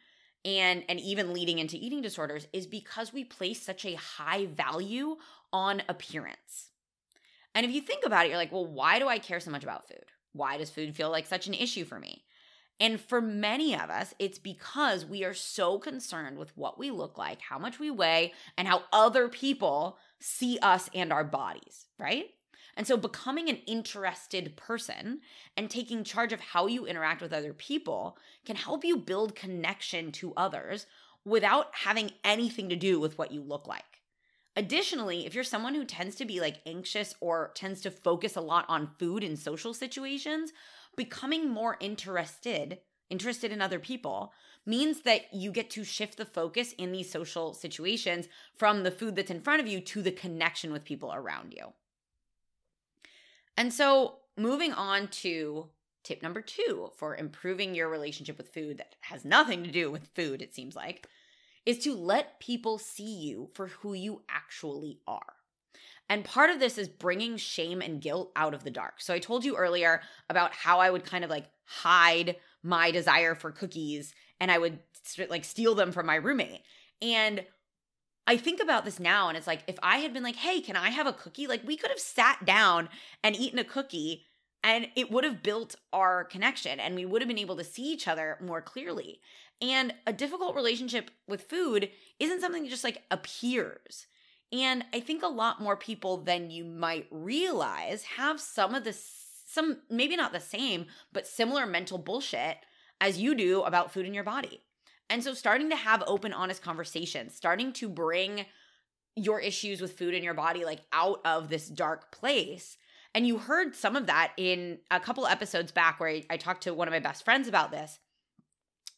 and 0.46 0.84
and 0.88 1.00
even 1.00 1.34
leading 1.34 1.60
into 1.60 1.76
eating 1.78 2.02
disorders 2.02 2.48
is 2.54 2.68
because 2.68 3.12
we 3.12 3.24
place 3.24 3.62
such 3.62 3.84
a 3.84 3.96
high 3.96 4.46
value 4.46 5.18
on 5.52 5.82
appearance. 5.90 6.70
And 7.54 7.66
if 7.66 7.72
you 7.72 7.82
think 7.82 8.06
about 8.06 8.26
it, 8.26 8.30
you're 8.30 8.38
like, 8.38 8.52
well, 8.52 8.68
why 8.68 9.00
do 9.00 9.08
I 9.08 9.18
care 9.18 9.40
so 9.40 9.52
much 9.52 9.64
about 9.64 9.88
food? 9.88 10.06
Why 10.34 10.58
does 10.58 10.70
food 10.70 10.96
feel 10.96 11.10
like 11.10 11.26
such 11.26 11.48
an 11.48 11.54
issue 11.54 11.86
for 11.86 12.00
me? 12.00 12.24
And 12.80 13.00
for 13.00 13.22
many 13.22 13.74
of 13.74 13.90
us, 13.90 14.14
it's 14.20 14.38
because 14.38 15.06
we 15.06 15.24
are 15.24 15.34
so 15.34 15.80
concerned 15.80 16.38
with 16.38 16.56
what 16.58 16.78
we 16.78 16.92
look 16.92 17.18
like, 17.18 17.40
how 17.40 17.58
much 17.58 17.80
we 17.80 17.90
weigh, 17.90 18.34
and 18.58 18.68
how 18.68 18.84
other 18.92 19.30
people 19.30 19.98
see 20.20 20.60
us 20.62 20.90
and 20.94 21.14
our 21.14 21.24
bodies, 21.24 21.86
right? 21.98 22.26
And 22.77 22.86
so 22.86 22.98
becoming 22.98 23.50
an 23.50 23.60
interested 23.67 24.55
person 24.58 25.22
and 25.55 25.70
taking 25.70 26.03
charge 26.03 26.34
of 26.34 26.41
how 26.41 26.67
you 26.67 26.86
interact 26.86 27.22
with 27.22 27.34
other 27.34 27.53
people 27.53 28.17
can 28.46 28.55
help 28.55 28.84
you 28.84 28.98
build 28.98 29.36
connection 29.36 30.12
to 30.13 30.34
others 30.36 30.86
without 31.24 31.67
having 31.72 32.12
anything 32.24 32.70
to 32.70 32.75
do 32.75 33.00
with 33.00 33.17
what 33.17 33.32
you 33.32 33.41
look 33.41 33.67
like. 33.67 34.01
Additionally, 34.58 35.25
if 35.25 35.34
you're 35.34 35.44
someone 35.44 35.75
who 35.75 35.84
tends 35.84 36.15
to 36.15 36.25
be 36.25 36.39
like 36.39 36.62
anxious 36.65 37.13
or 37.20 37.51
tends 37.55 37.82
to 37.82 37.91
focus 37.91 38.36
a 38.36 38.41
lot 38.41 38.65
on 38.70 38.91
food 39.00 39.24
in 39.24 39.36
social 39.36 39.74
situations, 39.74 40.51
becoming 40.96 41.50
more 41.50 41.77
interested 41.79 42.79
interested 43.10 43.51
in 43.51 43.62
other 43.62 43.79
people 43.79 44.34
means 44.65 45.01
that 45.01 45.32
you 45.32 45.51
get 45.51 45.70
to 45.70 45.84
shift 45.84 46.17
the 46.17 46.25
focus 46.25 46.74
in 46.74 46.91
these 46.91 47.12
social 47.12 47.53
situations 47.53 48.27
from 48.55 48.84
the 48.84 48.91
food 48.91 49.15
that's 49.15 49.29
in 49.29 49.41
front 49.41 49.62
of 49.62 49.67
you 49.67 49.79
to 49.79 50.01
the 50.01 50.12
connection 50.12 50.72
with 50.72 50.84
people 50.84 51.13
around 51.13 51.53
you. 51.55 51.72
And 53.58 53.74
so, 53.74 54.18
moving 54.38 54.74
on 54.74 55.08
to 55.08 55.70
tip 56.04 56.22
number 56.22 56.42
2 56.42 56.92
for 56.96 57.16
improving 57.16 57.74
your 57.74 57.90
relationship 57.90 58.38
with 58.38 58.54
food 58.54 58.78
that 58.78 58.96
has 59.02 59.26
nothing 59.26 59.64
to 59.64 59.72
do 59.72 59.90
with 59.90 60.08
food 60.14 60.42
it 60.42 60.54
seems 60.54 60.76
like 60.76 61.08
is 61.66 61.80
to 61.80 61.96
let 61.96 62.40
people 62.40 62.78
see 62.78 63.16
you 63.16 63.50
for 63.56 63.68
who 63.68 63.94
you 63.94 64.22
actually 64.30 65.00
are. 65.08 65.34
And 66.08 66.24
part 66.24 66.52
of 66.52 66.60
this 66.60 66.78
is 66.78 66.88
bringing 66.88 67.38
shame 67.38 67.82
and 67.82 68.02
guilt 68.02 68.32
out 68.36 68.54
of 68.54 68.64
the 68.64 68.70
dark. 68.70 69.02
So 69.02 69.14
I 69.14 69.20
told 69.20 69.44
you 69.44 69.58
earlier 69.58 70.02
about 70.30 70.54
how 70.54 70.80
I 70.80 70.92
would 70.92 71.04
kind 71.04 71.24
of 71.24 71.32
like 71.32 71.46
hide 71.66 72.36
my 72.62 72.92
desire 72.92 73.34
for 73.34 73.52
cookies 73.52 74.14
and 74.40 74.52
I 74.52 74.60
would 74.60 74.80
like 75.30 75.44
steal 75.44 75.74
them 75.74 75.92
from 75.92 76.06
my 76.06 76.16
roommate. 76.16 76.62
And 77.02 77.44
I 78.27 78.38
think 78.38 78.60
about 78.62 78.86
this 78.86 79.00
now 79.00 79.27
and 79.27 79.38
it's 79.38 79.48
like 79.48 79.63
if 79.67 79.77
I 79.84 79.98
had 79.98 80.13
been 80.13 80.24
like, 80.24 80.38
"Hey, 80.38 80.62
can 80.62 80.75
I 80.75 80.89
have 80.89 81.08
a 81.08 81.13
cookie?" 81.13 81.48
like 81.48 81.63
we 81.65 81.77
could 81.77 81.91
have 81.91 82.00
sat 82.00 82.46
down 82.46 82.89
and 83.24 83.36
eaten 83.36 83.60
a 83.60 83.63
cookie 83.63 84.25
and 84.63 84.88
it 84.96 85.12
would 85.12 85.24
have 85.24 85.44
built 85.44 85.75
our 85.94 86.24
connection 86.24 86.79
and 86.79 86.96
we 86.96 87.05
would 87.05 87.22
have 87.22 87.29
been 87.29 87.38
able 87.38 87.55
to 87.55 87.63
see 87.63 87.84
each 87.84 88.08
other 88.08 88.38
more 88.41 88.62
clearly. 88.62 89.22
And 89.62 89.94
a 90.08 90.13
difficult 90.13 90.55
relationship 90.55 91.12
with 91.27 91.44
food 91.44 91.91
isn't 92.20 92.41
something 92.41 92.63
that 92.63 92.70
just 92.70 92.84
like 92.84 93.03
appears. 93.12 94.08
And 94.51 94.84
I 94.91 95.01
think 95.01 95.22
a 95.22 95.27
lot 95.27 95.62
more 95.62 95.77
people 95.77 96.17
than 96.17 96.50
you 96.50 96.65
might 96.65 97.08
realize 97.12 98.03
have 98.03 98.41
some 98.41 98.74
of 98.74 98.84
the 98.84 98.98
some 99.48 99.77
maybe 99.89 100.15
not 100.15 100.34
the 100.34 100.39
same, 100.39 100.88
but 101.13 101.27
similar 101.27 101.65
mental 101.65 102.00
bullshit 102.00 102.58
as 103.00 103.20
you 103.20 103.36
do 103.36 103.62
about 103.62 103.91
food 103.91 104.05
in 104.05 104.13
your 104.13 104.24
body. 104.24 104.62
And 105.10 105.24
so 105.24 105.34
starting 105.34 105.70
to 105.70 105.76
have 105.76 106.04
open 106.08 106.34
honest 106.34 106.62
conversations, 106.62 107.36
starting 107.36 107.74
to 107.74 107.88
bring 107.90 108.46
your 109.16 109.40
issues 109.40 109.80
with 109.80 109.98
food 109.98 110.14
in 110.14 110.24
your 110.24 110.34
body 110.34 110.66
like 110.66 110.82
out 110.92 111.22
of 111.24 111.50
this 111.50 111.68
dark 111.70 112.12
place 112.12 112.78
And 113.16 113.26
you 113.26 113.38
heard 113.38 113.76
some 113.76 113.96
of 113.96 114.08
that 114.08 114.34
in 114.36 114.80
a 114.92 115.00
couple 115.00 115.26
episodes 115.26 115.72
back 115.72 116.00
where 116.00 116.10
I, 116.10 116.24
I 116.30 116.38
talked 116.38 116.64
to 116.64 116.74
one 116.74 116.90
of 116.90 116.92
my 116.92 117.00
best 117.00 117.24
friends 117.24 117.48
about 117.48 117.72
this. 117.72 117.98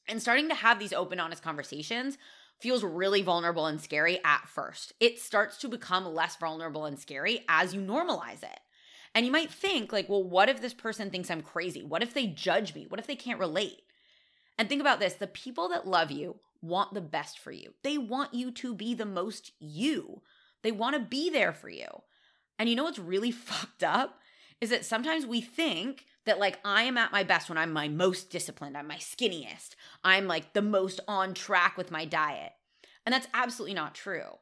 And 0.08 0.20
starting 0.20 0.50
to 0.50 0.56
have 0.56 0.80
these 0.80 0.92
open, 0.92 1.20
honest 1.20 1.44
conversations 1.44 2.18
feels 2.60 2.84
really 2.84 3.22
vulnerable 3.22 3.68
and 3.68 3.80
scary 3.80 4.20
at 4.26 4.48
first. 4.48 4.94
It 5.00 5.20
starts 5.20 5.58
to 5.60 5.70
become 5.70 6.16
less 6.16 6.36
vulnerable 6.36 6.86
and 6.86 6.98
scary 6.98 7.46
as 7.48 7.76
you 7.76 7.80
normalize 7.80 8.42
it. 8.42 8.60
And 9.14 9.24
you 9.24 9.32
might 9.32 9.52
think, 9.52 9.94
like, 9.94 10.10
well, 10.10 10.24
what 10.24 10.50
if 10.50 10.62
this 10.62 10.74
person 10.74 11.12
thinks 11.12 11.30
I'm 11.30 11.42
crazy? 11.44 11.84
What 11.84 12.02
if 12.02 12.16
they 12.16 12.26
judge 12.26 12.74
me? 12.74 12.88
What 12.90 13.00
if 13.00 13.06
they 13.06 13.16
can't 13.16 13.40
relate? 13.40 13.82
And 14.58 14.68
think 14.68 14.82
about 14.82 15.00
this 15.00 15.14
the 15.14 15.28
people 15.28 15.70
that 15.70 15.88
love 15.88 16.12
you 16.12 16.40
want 16.62 16.94
the 16.94 17.02
best 17.02 17.40
for 17.40 17.52
you. 17.52 17.74
They 17.84 17.98
want 17.98 18.34
you 18.34 18.52
to 18.52 18.74
be 18.74 18.94
the 18.94 19.06
most 19.06 19.52
you. 19.60 20.22
They 20.64 20.72
want 20.72 20.96
to 20.96 21.02
be 21.02 21.30
there 21.30 21.54
for 21.54 21.70
you. 21.70 21.88
And 22.58 22.68
you 22.68 22.76
know 22.76 22.84
what's 22.84 23.00
really 23.00 23.32
fucked 23.32 23.84
up? 23.84 24.20
Is 24.60 24.72
that 24.72 24.86
sometimes 24.86 25.26
we 25.26 25.42
think 25.42 26.06
that 26.26 26.40
like 26.40 26.60
I 26.66 26.84
am 26.84 26.98
at 26.98 27.12
my 27.12 27.24
best 27.24 27.48
when 27.48 27.58
I'm 27.58 27.72
my 27.72 27.88
most 27.88 28.30
disciplined, 28.30 28.76
I'm 28.76 28.88
my 28.88 28.98
skinniest, 28.98 29.76
I'm 30.04 30.28
like 30.28 30.54
the 30.54 30.62
most 30.62 31.00
on 31.08 31.34
track 31.34 31.78
with 31.78 31.92
my 31.92 32.06
diet. 32.06 32.54
And 33.06 33.14
that's 33.14 33.28
absolutely 33.34 33.76
not 33.76 33.96
true. 33.96 34.40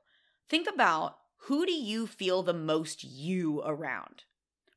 Think 0.49 0.67
about 0.67 1.17
who 1.45 1.65
do 1.65 1.73
you 1.73 2.07
feel 2.07 2.41
the 2.41 2.53
most 2.53 3.03
you 3.03 3.61
around? 3.63 4.23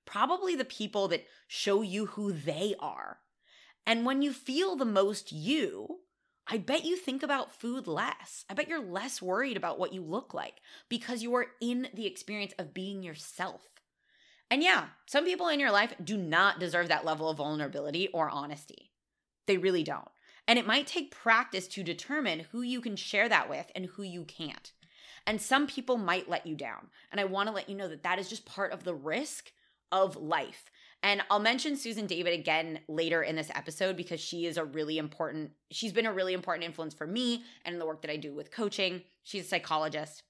Probably 0.04 0.54
the 0.54 0.64
people 0.64 1.08
that 1.08 1.24
show 1.46 1.82
you 1.82 2.06
who 2.06 2.32
they 2.32 2.74
are. 2.78 3.18
And 3.86 4.04
when 4.04 4.22
you 4.22 4.32
feel 4.32 4.76
the 4.76 4.84
most 4.84 5.32
you, 5.32 6.00
I 6.46 6.58
bet 6.58 6.84
you 6.84 6.96
think 6.96 7.22
about 7.22 7.58
food 7.58 7.86
less. 7.86 8.44
I 8.48 8.54
bet 8.54 8.68
you're 8.68 8.82
less 8.82 9.20
worried 9.20 9.56
about 9.56 9.78
what 9.78 9.92
you 9.92 10.02
look 10.02 10.32
like 10.32 10.54
because 10.88 11.22
you 11.22 11.34
are 11.34 11.48
in 11.60 11.88
the 11.92 12.06
experience 12.06 12.54
of 12.58 12.72
being 12.74 13.02
yourself. 13.02 13.62
And 14.50 14.62
yeah, 14.62 14.86
some 15.06 15.24
people 15.24 15.48
in 15.48 15.60
your 15.60 15.70
life 15.70 15.94
do 16.02 16.16
not 16.16 16.58
deserve 16.58 16.88
that 16.88 17.04
level 17.04 17.28
of 17.28 17.36
vulnerability 17.36 18.08
or 18.08 18.30
honesty. 18.30 18.92
They 19.46 19.58
really 19.58 19.82
don't. 19.82 20.08
And 20.46 20.58
it 20.58 20.66
might 20.66 20.86
take 20.86 21.10
practice 21.10 21.68
to 21.68 21.82
determine 21.82 22.46
who 22.50 22.62
you 22.62 22.80
can 22.80 22.96
share 22.96 23.28
that 23.28 23.50
with 23.50 23.70
and 23.74 23.84
who 23.84 24.02
you 24.02 24.24
can't. 24.24 24.72
And 25.26 25.42
some 25.42 25.66
people 25.66 25.98
might 25.98 26.30
let 26.30 26.46
you 26.46 26.54
down. 26.54 26.88
And 27.12 27.20
I 27.20 27.26
want 27.26 27.48
to 27.48 27.54
let 27.54 27.68
you 27.68 27.76
know 27.76 27.88
that 27.88 28.02
that 28.04 28.18
is 28.18 28.30
just 28.30 28.46
part 28.46 28.72
of 28.72 28.84
the 28.84 28.94
risk 28.94 29.52
of 29.92 30.16
life. 30.16 30.70
And 31.02 31.22
I'll 31.30 31.38
mention 31.38 31.76
Susan 31.76 32.06
David 32.06 32.32
again 32.32 32.80
later 32.88 33.22
in 33.22 33.36
this 33.36 33.50
episode 33.54 33.96
because 33.96 34.20
she 34.20 34.46
is 34.46 34.56
a 34.56 34.64
really 34.64 34.98
important, 34.98 35.52
she's 35.70 35.92
been 35.92 36.06
a 36.06 36.12
really 36.12 36.34
important 36.34 36.64
influence 36.64 36.92
for 36.92 37.06
me 37.06 37.44
and 37.64 37.74
in 37.74 37.78
the 37.78 37.86
work 37.86 38.02
that 38.02 38.10
I 38.10 38.16
do 38.16 38.34
with 38.34 38.50
coaching. 38.50 39.02
She's 39.22 39.44
a 39.44 39.48
psychologist. 39.48 40.24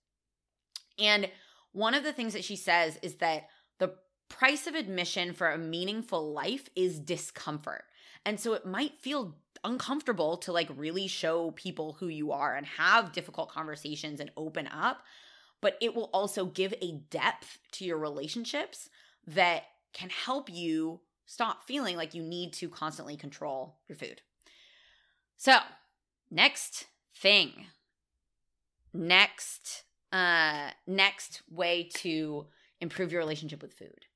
And 0.99 1.31
one 1.73 1.95
of 1.95 2.05
the 2.05 2.13
things 2.13 2.35
that 2.35 2.45
she 2.45 2.57
says 2.57 2.99
is 3.03 3.15
that 3.17 3.49
the 3.79 3.95
price 4.29 4.67
of 4.67 4.75
admission 4.75 5.33
for 5.33 5.51
a 5.51 5.59
meaningful 5.59 6.33
life 6.33 6.69
is 6.77 6.99
discomfort. 6.99 7.85
And 8.27 8.39
so 8.39 8.53
it 8.53 8.67
might 8.67 9.01
feel 9.01 9.37
uncomfortable 9.65 10.37
to 10.39 10.53
like 10.53 10.69
really 10.77 11.07
show 11.07 11.53
people 11.53 11.97
who 11.99 12.09
you 12.09 12.33
are 12.33 12.55
and 12.55 12.67
have 12.67 13.13
difficult 13.13 13.51
conversations 13.51 14.21
and 14.21 14.31
open 14.37 14.69
up, 14.69 15.03
but 15.61 15.77
it 15.81 15.95
will 15.95 16.11
also 16.13 16.45
give 16.45 16.75
a 16.81 17.01
depth 17.11 17.59
to 17.73 17.85
your 17.85 17.99
relationships 17.99 18.91
that 19.27 19.65
can 19.93 20.11
help 20.11 20.51
you 20.51 21.01
stop 21.27 21.67
feeling 21.67 21.97
like 21.97 22.15
you 22.15 22.23
need 22.23 22.53
to 22.55 22.69
constantly 22.69 23.17
control 23.17 23.77
your 23.89 23.97
food. 23.97 24.23
So, 25.37 25.59
next 26.31 26.87
thing. 27.15 27.67
Next 28.93 29.85
uh 30.11 30.71
next 30.87 31.43
way 31.51 31.91
to 31.97 32.47
improve 32.81 33.13
your 33.13 33.21
relationship 33.21 33.61
with 33.61 33.75
food. 33.75 34.07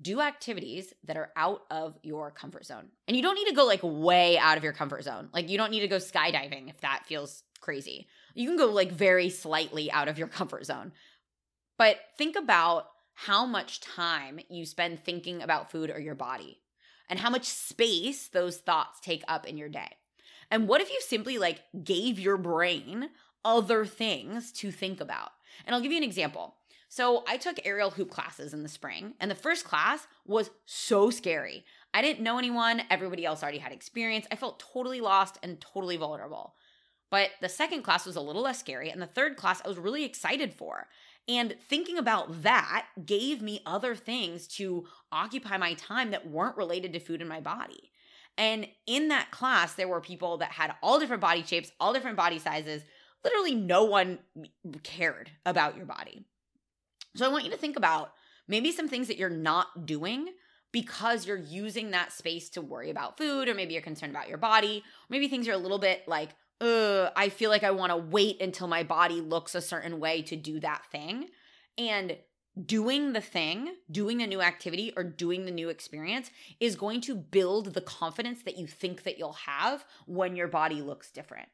Do 0.00 0.20
activities 0.20 0.92
that 1.04 1.16
are 1.16 1.30
out 1.36 1.62
of 1.70 1.98
your 2.02 2.30
comfort 2.30 2.66
zone. 2.66 2.88
And 3.06 3.16
you 3.16 3.22
don't 3.22 3.34
need 3.34 3.48
to 3.48 3.54
go 3.54 3.64
like 3.64 3.80
way 3.82 4.38
out 4.38 4.56
of 4.56 4.64
your 4.64 4.72
comfort 4.72 5.04
zone. 5.04 5.28
Like 5.32 5.48
you 5.50 5.58
don't 5.58 5.70
need 5.70 5.80
to 5.80 5.88
go 5.88 5.96
skydiving 5.96 6.70
if 6.70 6.80
that 6.80 7.04
feels 7.06 7.42
crazy. 7.60 8.06
You 8.34 8.48
can 8.48 8.56
go 8.56 8.66
like 8.66 8.92
very 8.92 9.28
slightly 9.28 9.90
out 9.90 10.08
of 10.08 10.18
your 10.18 10.28
comfort 10.28 10.66
zone. 10.66 10.92
But 11.78 11.98
think 12.16 12.36
about 12.36 12.86
how 13.16 13.46
much 13.46 13.80
time 13.80 14.38
you 14.50 14.66
spend 14.66 15.02
thinking 15.02 15.42
about 15.42 15.70
food 15.70 15.90
or 15.90 15.98
your 15.98 16.14
body 16.14 16.60
and 17.08 17.18
how 17.18 17.30
much 17.30 17.46
space 17.46 18.28
those 18.28 18.58
thoughts 18.58 19.00
take 19.00 19.24
up 19.26 19.46
in 19.46 19.56
your 19.56 19.70
day. 19.70 19.88
And 20.50 20.68
what 20.68 20.82
if 20.82 20.90
you 20.90 21.00
simply 21.00 21.38
like 21.38 21.62
gave 21.82 22.20
your 22.20 22.36
brain 22.36 23.08
other 23.44 23.86
things 23.86 24.52
to 24.52 24.70
think 24.70 25.00
about? 25.00 25.30
And 25.64 25.74
I'll 25.74 25.80
give 25.80 25.92
you 25.92 25.98
an 25.98 26.04
example. 26.04 26.56
So 26.88 27.24
I 27.26 27.38
took 27.38 27.58
aerial 27.64 27.90
hoop 27.90 28.10
classes 28.10 28.54
in 28.54 28.62
the 28.62 28.68
spring, 28.68 29.14
and 29.18 29.30
the 29.30 29.34
first 29.34 29.64
class 29.64 30.06
was 30.24 30.50
so 30.66 31.10
scary. 31.10 31.64
I 31.92 32.02
didn't 32.02 32.22
know 32.22 32.38
anyone, 32.38 32.82
everybody 32.90 33.24
else 33.24 33.42
already 33.42 33.58
had 33.58 33.72
experience. 33.72 34.26
I 34.30 34.36
felt 34.36 34.62
totally 34.72 35.00
lost 35.00 35.38
and 35.42 35.60
totally 35.60 35.96
vulnerable. 35.96 36.54
But 37.10 37.30
the 37.40 37.48
second 37.48 37.82
class 37.82 38.06
was 38.06 38.16
a 38.16 38.20
little 38.20 38.42
less 38.42 38.60
scary, 38.60 38.90
and 38.90 39.00
the 39.00 39.06
third 39.06 39.36
class 39.36 39.62
I 39.64 39.68
was 39.68 39.78
really 39.78 40.04
excited 40.04 40.52
for. 40.52 40.88
And 41.28 41.56
thinking 41.68 41.98
about 41.98 42.42
that 42.42 42.86
gave 43.04 43.42
me 43.42 43.60
other 43.66 43.94
things 43.94 44.46
to 44.48 44.86
occupy 45.10 45.56
my 45.56 45.74
time 45.74 46.12
that 46.12 46.28
weren't 46.28 46.56
related 46.56 46.92
to 46.92 47.00
food 47.00 47.20
in 47.20 47.28
my 47.28 47.40
body. 47.40 47.90
And 48.38 48.68
in 48.86 49.08
that 49.08 49.30
class, 49.30 49.74
there 49.74 49.88
were 49.88 50.00
people 50.00 50.38
that 50.38 50.52
had 50.52 50.74
all 50.82 51.00
different 51.00 51.22
body 51.22 51.42
shapes, 51.42 51.72
all 51.80 51.92
different 51.92 52.16
body 52.16 52.38
sizes. 52.38 52.82
Literally, 53.24 53.54
no 53.54 53.84
one 53.84 54.18
cared 54.82 55.30
about 55.44 55.76
your 55.76 55.86
body. 55.86 56.26
So 57.16 57.24
I 57.24 57.28
want 57.28 57.44
you 57.44 57.50
to 57.50 57.56
think 57.56 57.76
about 57.76 58.12
maybe 58.46 58.70
some 58.70 58.88
things 58.88 59.08
that 59.08 59.16
you're 59.16 59.30
not 59.30 59.86
doing 59.86 60.28
because 60.70 61.26
you're 61.26 61.36
using 61.38 61.92
that 61.92 62.12
space 62.12 62.50
to 62.50 62.60
worry 62.60 62.90
about 62.90 63.16
food, 63.16 63.48
or 63.48 63.54
maybe 63.54 63.72
you're 63.72 63.82
concerned 63.82 64.10
about 64.10 64.28
your 64.28 64.36
body, 64.36 64.84
maybe 65.08 65.26
things 65.26 65.48
are 65.48 65.52
a 65.52 65.58
little 65.58 65.78
bit 65.78 66.06
like 66.06 66.30
uh, 66.60 67.10
I 67.16 67.28
feel 67.28 67.50
like 67.50 67.64
I 67.64 67.70
want 67.70 67.90
to 67.90 67.96
wait 67.96 68.40
until 68.40 68.66
my 68.66 68.82
body 68.82 69.20
looks 69.20 69.54
a 69.54 69.60
certain 69.60 70.00
way 70.00 70.22
to 70.22 70.36
do 70.36 70.60
that 70.60 70.82
thing. 70.90 71.28
And 71.76 72.16
doing 72.64 73.12
the 73.12 73.20
thing, 73.20 73.74
doing 73.90 74.18
the 74.18 74.26
new 74.26 74.40
activity 74.40 74.92
or 74.96 75.04
doing 75.04 75.44
the 75.44 75.50
new 75.50 75.68
experience 75.68 76.30
is 76.58 76.74
going 76.74 77.02
to 77.02 77.14
build 77.14 77.74
the 77.74 77.82
confidence 77.82 78.42
that 78.42 78.56
you 78.56 78.66
think 78.66 79.02
that 79.02 79.18
you'll 79.18 79.32
have 79.32 79.84
when 80.06 80.36
your 80.36 80.48
body 80.48 80.80
looks 80.80 81.10
different. 81.10 81.48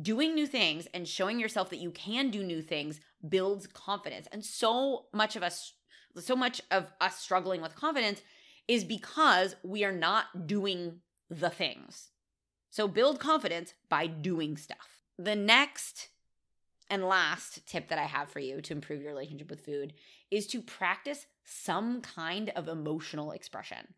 Doing 0.00 0.34
new 0.34 0.46
things 0.46 0.88
and 0.94 1.06
showing 1.06 1.38
yourself 1.38 1.68
that 1.68 1.78
you 1.78 1.90
can 1.90 2.30
do 2.30 2.42
new 2.42 2.62
things 2.62 3.00
builds 3.28 3.66
confidence. 3.66 4.26
And 4.32 4.42
so 4.42 5.06
much 5.12 5.36
of 5.36 5.42
us 5.42 5.74
so 6.18 6.36
much 6.36 6.60
of 6.70 6.92
us 7.00 7.18
struggling 7.18 7.62
with 7.62 7.74
confidence 7.74 8.20
is 8.68 8.84
because 8.84 9.56
we 9.62 9.82
are 9.82 9.92
not 9.92 10.46
doing 10.46 11.00
the 11.30 11.48
things. 11.48 12.11
So 12.72 12.88
build 12.88 13.20
confidence 13.20 13.74
by 13.90 14.06
doing 14.06 14.56
stuff. 14.56 15.02
The 15.18 15.36
next 15.36 16.08
and 16.88 17.04
last 17.04 17.66
tip 17.66 17.88
that 17.88 17.98
I 17.98 18.04
have 18.04 18.30
for 18.30 18.40
you 18.40 18.62
to 18.62 18.72
improve 18.72 19.02
your 19.02 19.10
relationship 19.10 19.50
with 19.50 19.62
food 19.64 19.92
is 20.30 20.46
to 20.48 20.62
practice 20.62 21.26
some 21.44 22.00
kind 22.00 22.50
of 22.56 22.68
emotional 22.68 23.32
expression. 23.32 23.92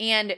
And 0.00 0.36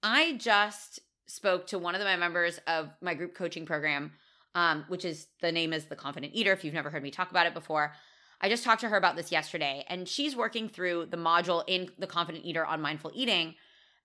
I 0.00 0.34
just 0.34 1.00
spoke 1.26 1.66
to 1.66 1.78
one 1.80 1.96
of 1.96 2.00
my 2.02 2.14
members 2.14 2.60
of 2.68 2.90
my 3.02 3.14
group 3.14 3.34
coaching 3.34 3.66
program, 3.66 4.12
um, 4.54 4.84
which 4.86 5.04
is 5.04 5.26
the 5.40 5.50
name 5.50 5.72
is 5.72 5.86
The 5.86 5.96
Confident 5.96 6.36
Eater. 6.36 6.52
If 6.52 6.62
you've 6.62 6.72
never 6.72 6.88
heard 6.88 7.02
me 7.02 7.10
talk 7.10 7.32
about 7.32 7.48
it 7.48 7.54
before, 7.54 7.94
I 8.40 8.48
just 8.48 8.62
talked 8.62 8.82
to 8.82 8.88
her 8.90 8.96
about 8.96 9.16
this 9.16 9.32
yesterday, 9.32 9.84
and 9.88 10.08
she's 10.08 10.36
working 10.36 10.68
through 10.68 11.06
the 11.06 11.16
module 11.16 11.64
in 11.66 11.90
The 11.98 12.06
Confident 12.06 12.44
Eater 12.44 12.64
on 12.64 12.80
mindful 12.80 13.10
eating. 13.12 13.56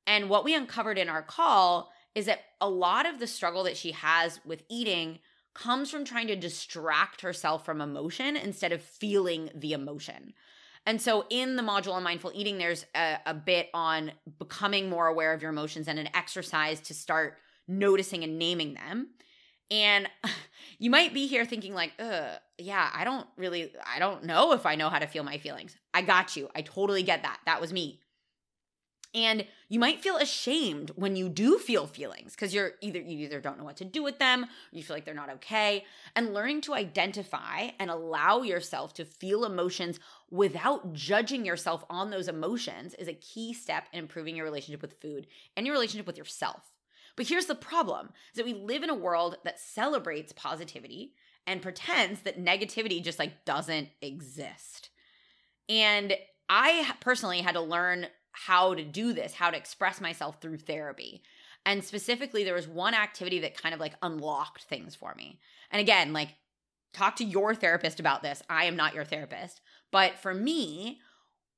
And 0.08 0.32
what 0.32 0.43
we 0.43 0.55
uncovered 0.55 0.98
in 0.98 1.10
our 1.10 1.22
call 1.22 1.91
is 2.15 2.25
that 2.25 2.39
a 2.62 2.70
lot 2.70 3.05
of 3.05 3.20
the 3.20 3.27
struggle 3.27 3.63
that 3.63 3.77
she 3.77 3.91
has 3.91 4.39
with 4.46 4.63
eating 4.70 5.20
comes 5.53 5.91
from 5.91 6.05
trying 6.05 6.27
to 6.27 6.36
distract 6.36 7.22
herself 7.22 7.65
from 7.65 7.82
emotion 7.82 8.36
instead 8.36 8.72
of 8.72 8.82
feeling 8.82 9.50
the 9.55 9.74
emotion. 9.74 10.34
And 10.86 11.01
so, 11.01 11.25
in 11.29 11.55
the 11.55 11.63
module 11.63 11.93
on 11.93 12.03
mindful 12.03 12.32
eating, 12.34 12.58
there's 12.58 12.86
a, 12.93 13.17
a, 13.25 13.34
bit 13.34 13.70
on 13.74 14.12
becoming 14.38 14.89
more 14.89 15.08
aware 15.08 15.34
of 15.34 15.41
your 15.41 15.51
emotions 15.51 15.88
and 15.88 15.98
an 15.98 16.10
exercise 16.13 16.82
to 16.82 16.93
start 16.93 17.38
noticing 17.67 18.24
and 18.24 18.38
naming 18.38 18.74
them. 18.74 19.08
And 19.72 20.10
you 20.79 20.89
might 20.89 21.13
be 21.13 21.27
here 21.27 21.46
thinking, 21.46 21.74
like, 21.74 21.93
yeah, 22.58 22.89
I 22.93 23.05
don't 23.05 23.25
really, 23.38 23.72
I 23.88 24.00
don't 24.00 24.25
know 24.25 24.51
if 24.51 24.65
I 24.65 24.75
know 24.75 24.89
how 24.89 25.00
to 25.00 25.08
feel 25.08 25.24
my 25.24 25.38
feelings. 25.38 25.75
I 25.93 26.01
got 26.01 26.36
you. 26.36 26.50
I 26.53 26.62
totally 26.62 27.03
get 27.03 27.24
that. 27.24 27.39
That 27.46 27.62
was 27.62 27.72
me. 27.72 28.01
And 29.15 29.46
you 29.70 29.79
might 29.79 30.01
feel 30.01 30.17
ashamed 30.17 30.91
when 30.96 31.15
you 31.15 31.29
do 31.29 31.60
feel 31.60 31.86
feelings 31.86 32.32
because 32.32 32.53
you're 32.53 32.72
either 32.82 33.00
you 33.00 33.20
either 33.20 33.39
don't 33.39 33.60
know 33.60 33.63
what 33.63 33.77
to 33.77 33.86
do 33.86 34.01
with 34.01 34.17
them, 34.17 34.48
you 34.72 34.82
feel 34.82 34.96
like 34.96 35.05
they're 35.05 35.13
not 35.13 35.29
okay. 35.29 35.86
And 36.15 36.34
learning 36.34 36.62
to 36.62 36.74
identify 36.74 37.70
and 37.79 37.91
allow 37.91 38.41
yourself 38.41 38.93
to 38.96 39.05
feel 39.05 39.46
emotions 39.46 40.00
without 40.32 40.93
judging 40.93 41.46
yourself 41.46 41.86
on 41.91 42.10
those 42.10 42.27
emotions 42.27 42.96
is 42.96 43.08
a 43.08 43.13
key 43.13 43.53
step 43.53 43.88
in 43.93 44.00
improving 44.00 44.36
your 44.36 44.46
relationship 44.46 44.82
with 44.82 45.00
food 45.00 45.27
and 45.55 45.67
your 45.67 45.75
relationship 45.75 46.08
with 46.08 46.17
yourself. 46.17 46.74
But 47.15 47.27
here's 47.27 47.46
the 47.46 47.55
problem 47.55 48.10
is 48.34 48.38
that 48.38 48.46
we 48.46 48.55
live 48.55 48.82
in 48.82 48.89
a 48.89 48.96
world 48.96 49.38
that 49.43 49.60
celebrates 49.60 50.34
positivity 50.34 51.13
and 51.46 51.62
pretends 51.62 52.22
that 52.22 52.43
negativity 52.43 53.03
just 53.03 53.20
like 53.20 53.46
doesn't 53.46 53.89
exist. 54.01 54.89
And 55.70 56.15
I 56.50 56.93
personally 57.00 57.41
had 57.41 57.53
to 57.53 57.62
learn 57.62 58.08
how 58.33 58.73
to 58.73 58.83
do 58.83 59.13
this, 59.13 59.33
how 59.33 59.49
to 59.49 59.57
express 59.57 60.01
myself 60.01 60.41
through 60.41 60.57
therapy. 60.57 61.23
And 61.65 61.83
specifically, 61.83 62.43
there 62.43 62.53
was 62.53 62.67
one 62.67 62.93
activity 62.93 63.39
that 63.39 63.59
kind 63.59 63.73
of 63.73 63.79
like 63.79 63.93
unlocked 64.01 64.63
things 64.63 64.95
for 64.95 65.13
me. 65.15 65.39
And 65.71 65.79
again, 65.79 66.11
like, 66.11 66.35
talk 66.93 67.15
to 67.15 67.23
your 67.23 67.55
therapist 67.55 67.99
about 67.99 68.21
this. 68.21 68.43
I 68.49 68.65
am 68.65 68.75
not 68.75 68.93
your 68.93 69.05
therapist. 69.05 69.61
But 69.91 70.19
for 70.19 70.33
me, 70.33 70.99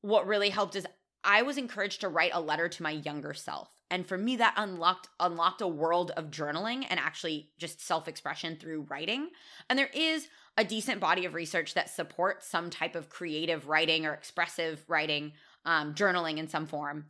what 0.02 0.28
really 0.28 0.50
helped 0.50 0.76
is 0.76 0.86
I 1.24 1.42
was 1.42 1.58
encouraged 1.58 2.02
to 2.02 2.10
write 2.10 2.32
a 2.34 2.40
letter 2.40 2.70
to 2.70 2.84
my 2.84 2.92
younger 2.92 3.34
self. 3.34 3.70
And 3.90 4.06
for 4.06 4.18
me, 4.18 4.36
that 4.38 4.54
unlocked 4.58 5.10
unlocked 5.20 5.62
a 5.62 5.68
world 5.68 6.12
of 6.12 6.32
journaling 6.32 6.86
and 6.90 7.00
actually 7.00 7.50
just 7.58 7.82
self-expression 7.82 8.58
through 8.58 8.88
writing. 8.90 9.30
And 9.70 9.78
there 9.78 9.90
is 9.94 10.28
a 10.58 10.64
decent 10.64 11.00
body 11.00 11.26
of 11.26 11.34
research 11.34 11.74
that 11.74 11.90
supports 11.90 12.48
some 12.48 12.70
type 12.70 12.96
of 12.96 13.10
creative 13.10 13.68
writing 13.68 14.06
or 14.06 14.14
expressive 14.14 14.84
writing, 14.88 15.34
um, 15.66 15.94
journaling 15.94 16.38
in 16.38 16.48
some 16.48 16.66
form. 16.66 17.06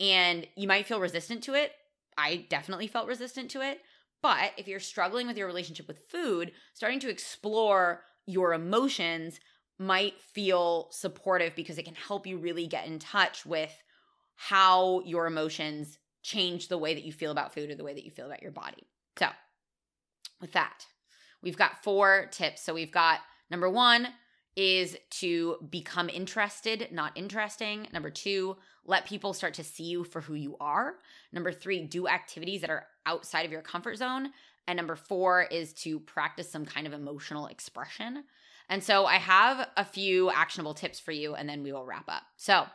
And 0.00 0.46
you 0.56 0.68
might 0.68 0.86
feel 0.86 1.00
resistant 1.00 1.42
to 1.44 1.54
it. 1.54 1.72
I 2.18 2.46
definitely 2.48 2.86
felt 2.86 3.08
resistant 3.08 3.50
to 3.52 3.62
it. 3.62 3.80
But 4.22 4.52
if 4.56 4.66
you're 4.66 4.80
struggling 4.80 5.26
with 5.26 5.36
your 5.36 5.46
relationship 5.46 5.86
with 5.86 5.98
food, 6.08 6.52
starting 6.74 7.00
to 7.00 7.10
explore 7.10 8.02
your 8.26 8.54
emotions 8.54 9.38
might 9.78 10.20
feel 10.20 10.88
supportive 10.90 11.54
because 11.54 11.78
it 11.78 11.84
can 11.84 11.94
help 11.94 12.26
you 12.26 12.38
really 12.38 12.66
get 12.66 12.86
in 12.86 12.98
touch 12.98 13.44
with 13.44 13.82
how 14.34 15.00
your 15.04 15.26
emotions 15.26 15.98
change 16.22 16.68
the 16.68 16.78
way 16.78 16.94
that 16.94 17.04
you 17.04 17.12
feel 17.12 17.30
about 17.30 17.54
food 17.54 17.70
or 17.70 17.74
the 17.74 17.84
way 17.84 17.94
that 17.94 18.04
you 18.04 18.10
feel 18.10 18.26
about 18.26 18.42
your 18.42 18.52
body. 18.52 18.86
So, 19.18 19.28
with 20.40 20.52
that, 20.52 20.86
we've 21.42 21.56
got 21.56 21.82
four 21.82 22.28
tips. 22.30 22.62
So, 22.62 22.74
we've 22.74 22.90
got 22.90 23.20
number 23.50 23.70
one 23.70 24.08
is 24.56 24.96
to 25.10 25.58
become 25.70 26.08
interested, 26.08 26.88
not 26.90 27.12
interesting. 27.14 27.86
Number 27.92 28.10
two, 28.10 28.56
let 28.86 29.06
people 29.06 29.34
start 29.34 29.54
to 29.54 29.64
see 29.64 29.84
you 29.84 30.02
for 30.02 30.22
who 30.22 30.34
you 30.34 30.56
are. 30.58 30.94
Number 31.32 31.52
three, 31.52 31.82
do 31.82 32.08
activities 32.08 32.62
that 32.62 32.70
are 32.70 32.86
outside 33.04 33.44
of 33.44 33.52
your 33.52 33.60
comfort 33.60 33.98
zone. 33.98 34.30
And 34.66 34.76
number 34.76 34.96
four 34.96 35.42
is 35.42 35.72
to 35.74 36.00
practice 36.00 36.50
some 36.50 36.64
kind 36.64 36.86
of 36.86 36.92
emotional 36.92 37.46
expression. 37.46 38.24
And 38.68 38.82
so 38.82 39.04
I 39.06 39.16
have 39.16 39.68
a 39.76 39.84
few 39.84 40.30
actionable 40.30 40.74
tips 40.74 40.98
for 40.98 41.12
you, 41.12 41.34
and 41.34 41.48
then 41.48 41.62
we 41.62 41.72
will 41.72 41.84
wrap 41.84 42.08
up. 42.08 42.22
So, 42.36 42.66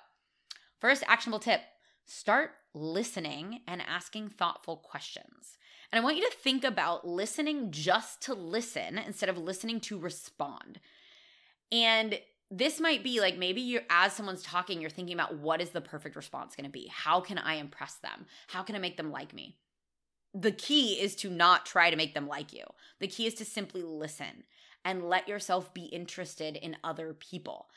first 0.80 1.04
actionable 1.08 1.40
tip 1.40 1.62
start 2.06 2.52
listening 2.74 3.62
and 3.68 3.82
asking 3.82 4.30
thoughtful 4.30 4.78
questions. 4.78 5.58
And 5.92 6.00
I 6.00 6.04
want 6.04 6.16
you 6.16 6.30
to 6.30 6.38
think 6.38 6.64
about 6.64 7.06
listening 7.06 7.72
just 7.72 8.22
to 8.24 8.34
listen 8.34 8.98
instead 8.98 9.28
of 9.28 9.38
listening 9.38 9.82
to 9.82 10.00
respond. 10.00 10.80
And 11.72 12.20
this 12.50 12.80
might 12.82 13.04
be 13.04 13.22
like 13.22 13.38
maybe 13.38 13.62
you're 13.62 13.84
as 13.90 14.14
someone's 14.14 14.44
talking, 14.44 14.82
you're 14.82 14.90
thinking 14.90 15.14
about 15.14 15.36
what 15.38 15.62
is 15.62 15.70
the 15.70 15.82
perfect 15.82 16.16
response 16.16 16.56
going 16.56 16.66
to 16.66 16.72
be? 16.72 16.92
How 16.94 17.22
can 17.22 17.38
I 17.38 17.56
impress 17.56 17.96
them? 17.96 18.26
How 18.48 18.62
can 18.62 18.76
I 18.76 18.80
make 18.80 18.98
them 18.98 19.12
like 19.12 19.34
me? 19.34 19.56
The 20.34 20.52
key 20.52 21.00
is 21.00 21.16
to 21.18 21.30
not 21.30 21.66
try 21.66 21.90
to 21.90 21.98
make 21.98 22.14
them 22.14 22.28
like 22.28 22.54
you. 22.54 22.64
The 23.00 23.08
key 23.08 23.26
is 23.26 23.34
to 23.36 23.46
simply 23.46 23.84
listen 23.84 24.44
and 24.84 25.08
let 25.08 25.28
yourself 25.28 25.74
be 25.74 25.86
interested 25.86 26.56
in 26.56 26.78
other 26.84 27.14
people. 27.14 27.70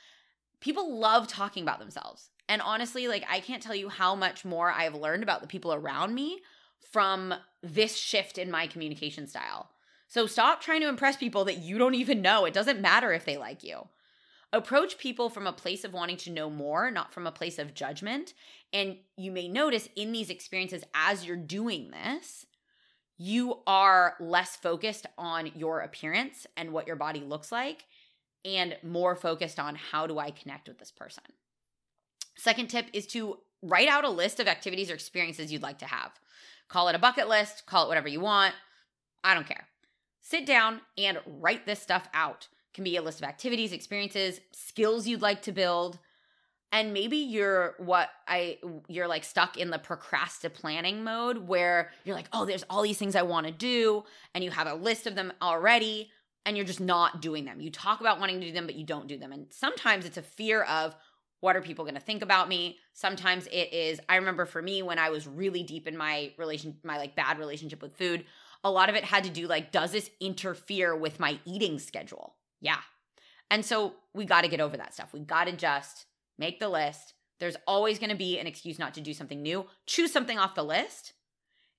People 0.60 0.98
love 0.98 1.28
talking 1.28 1.62
about 1.62 1.78
themselves. 1.78 2.30
And 2.48 2.62
honestly, 2.62 3.06
like 3.08 3.24
I 3.28 3.40
can't 3.40 3.62
tell 3.62 3.74
you 3.74 3.88
how 3.88 4.14
much 4.14 4.44
more 4.44 4.70
I've 4.70 4.94
learned 4.94 5.22
about 5.22 5.40
the 5.40 5.48
people 5.48 5.72
around 5.72 6.14
me 6.14 6.40
from 6.90 7.34
this 7.62 7.96
shift 7.96 8.38
in 8.38 8.50
my 8.50 8.66
communication 8.66 9.26
style. 9.26 9.70
So 10.14 10.28
stop 10.28 10.60
trying 10.60 10.80
to 10.82 10.88
impress 10.88 11.16
people 11.16 11.44
that 11.46 11.58
you 11.58 11.76
don't 11.76 11.96
even 11.96 12.22
know. 12.22 12.44
It 12.44 12.54
doesn't 12.54 12.80
matter 12.80 13.12
if 13.12 13.24
they 13.24 13.36
like 13.36 13.64
you. 13.64 13.88
Approach 14.52 14.96
people 14.96 15.28
from 15.28 15.44
a 15.44 15.52
place 15.52 15.82
of 15.82 15.92
wanting 15.92 16.18
to 16.18 16.30
know 16.30 16.48
more, 16.48 16.88
not 16.88 17.12
from 17.12 17.26
a 17.26 17.32
place 17.32 17.58
of 17.58 17.74
judgment. 17.74 18.32
And 18.72 18.98
you 19.16 19.32
may 19.32 19.48
notice 19.48 19.88
in 19.96 20.12
these 20.12 20.30
experiences, 20.30 20.84
as 20.94 21.26
you're 21.26 21.36
doing 21.36 21.90
this, 21.90 22.46
you 23.18 23.58
are 23.66 24.14
less 24.20 24.54
focused 24.54 25.06
on 25.18 25.50
your 25.56 25.80
appearance 25.80 26.46
and 26.56 26.70
what 26.70 26.86
your 26.86 26.94
body 26.94 27.18
looks 27.18 27.50
like 27.50 27.84
and 28.44 28.76
more 28.84 29.16
focused 29.16 29.58
on 29.58 29.74
how 29.74 30.06
do 30.06 30.20
I 30.20 30.30
connect 30.30 30.68
with 30.68 30.78
this 30.78 30.92
person. 30.92 31.24
Second 32.36 32.68
tip 32.68 32.86
is 32.92 33.08
to 33.08 33.38
write 33.62 33.88
out 33.88 34.04
a 34.04 34.10
list 34.10 34.38
of 34.38 34.46
activities 34.46 34.92
or 34.92 34.94
experiences 34.94 35.52
you'd 35.52 35.60
like 35.60 35.80
to 35.80 35.86
have. 35.86 36.12
Call 36.68 36.86
it 36.86 36.94
a 36.94 37.00
bucket 37.00 37.28
list, 37.28 37.66
call 37.66 37.86
it 37.86 37.88
whatever 37.88 38.06
you 38.06 38.20
want. 38.20 38.54
I 39.24 39.34
don't 39.34 39.48
care. 39.48 39.66
Sit 40.26 40.46
down 40.46 40.80
and 40.96 41.18
write 41.26 41.66
this 41.66 41.80
stuff 41.80 42.08
out. 42.14 42.48
It 42.70 42.74
can 42.74 42.84
be 42.84 42.96
a 42.96 43.02
list 43.02 43.20
of 43.20 43.28
activities, 43.28 43.72
experiences, 43.72 44.40
skills 44.52 45.06
you'd 45.06 45.22
like 45.22 45.42
to 45.42 45.52
build, 45.52 45.98
and 46.72 46.92
maybe 46.92 47.18
you're 47.18 47.74
what 47.78 48.08
i 48.26 48.58
you're 48.88 49.06
like 49.06 49.22
stuck 49.22 49.56
in 49.56 49.70
the 49.70 49.78
procrastinate 49.78 50.54
planning 50.54 51.04
mode 51.04 51.38
where 51.38 51.92
you're 52.04 52.16
like 52.16 52.28
oh 52.32 52.44
there's 52.44 52.64
all 52.68 52.82
these 52.82 52.98
things 52.98 53.14
i 53.14 53.22
want 53.22 53.46
to 53.46 53.52
do 53.52 54.02
and 54.34 54.42
you 54.42 54.50
have 54.50 54.66
a 54.66 54.74
list 54.74 55.06
of 55.06 55.14
them 55.14 55.32
already 55.40 56.10
and 56.46 56.56
you're 56.56 56.66
just 56.66 56.80
not 56.80 57.22
doing 57.22 57.44
them. 57.44 57.60
You 57.60 57.70
talk 57.70 58.00
about 58.00 58.20
wanting 58.20 58.40
to 58.40 58.46
do 58.46 58.52
them 58.52 58.66
but 58.66 58.74
you 58.74 58.84
don't 58.84 59.06
do 59.06 59.18
them. 59.18 59.32
And 59.32 59.46
sometimes 59.50 60.04
it's 60.04 60.16
a 60.16 60.22
fear 60.22 60.62
of 60.64 60.94
what 61.40 61.56
are 61.56 61.62
people 61.62 61.84
going 61.84 61.94
to 61.94 62.00
think 62.00 62.22
about 62.22 62.48
me? 62.48 62.78
Sometimes 62.94 63.46
it 63.48 63.72
is 63.72 64.00
i 64.08 64.16
remember 64.16 64.46
for 64.46 64.62
me 64.62 64.82
when 64.82 64.98
i 64.98 65.10
was 65.10 65.26
really 65.26 65.62
deep 65.62 65.86
in 65.86 65.96
my 65.96 66.32
relation 66.38 66.76
my 66.82 66.96
like 66.96 67.14
bad 67.16 67.38
relationship 67.38 67.82
with 67.82 67.96
food 67.96 68.24
a 68.64 68.70
lot 68.70 68.88
of 68.88 68.94
it 68.94 69.04
had 69.04 69.24
to 69.24 69.30
do 69.30 69.46
like 69.46 69.70
does 69.70 69.92
this 69.92 70.10
interfere 70.20 70.96
with 70.96 71.20
my 71.20 71.38
eating 71.44 71.78
schedule 71.78 72.34
yeah 72.60 72.80
and 73.50 73.64
so 73.64 73.94
we 74.14 74.24
got 74.24 74.42
to 74.42 74.48
get 74.48 74.60
over 74.60 74.76
that 74.76 74.94
stuff 74.94 75.12
we 75.12 75.20
got 75.20 75.44
to 75.44 75.52
just 75.52 76.06
make 76.38 76.60
the 76.60 76.68
list. 76.68 77.14
There's 77.40 77.56
always 77.66 77.98
going 77.98 78.10
to 78.10 78.16
be 78.16 78.38
an 78.38 78.46
excuse 78.46 78.78
not 78.78 78.94
to 78.94 79.00
do 79.00 79.12
something 79.12 79.42
new. 79.42 79.66
Choose 79.86 80.12
something 80.12 80.38
off 80.38 80.54
the 80.54 80.64
list. 80.64 81.12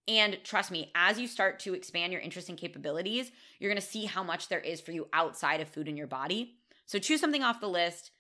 And 0.08 0.38
trust 0.44 0.70
me, 0.70 0.92
as 0.94 1.20
you 1.20 1.28
start 1.28 1.60
to 1.62 1.74
expand 1.74 2.14
your 2.14 2.22
interest 2.22 2.50
and 2.50 2.58
capabilities, 2.58 3.32
you're 3.60 3.72
going 3.72 3.82
to 3.82 3.88
see 3.88 4.06
how 4.06 4.24
much 4.24 4.50
there 4.50 4.60
is 4.60 4.80
for 4.80 4.92
you 4.92 5.08
outside 5.14 5.62
of 5.62 5.68
food 5.68 5.88
in 5.88 5.98
your 5.98 6.08
body. 6.08 6.58
So 6.86 7.00
choose 7.00 7.20
something 7.20 7.44
off 7.44 7.60
the 7.60 7.68
list. 7.68 8.12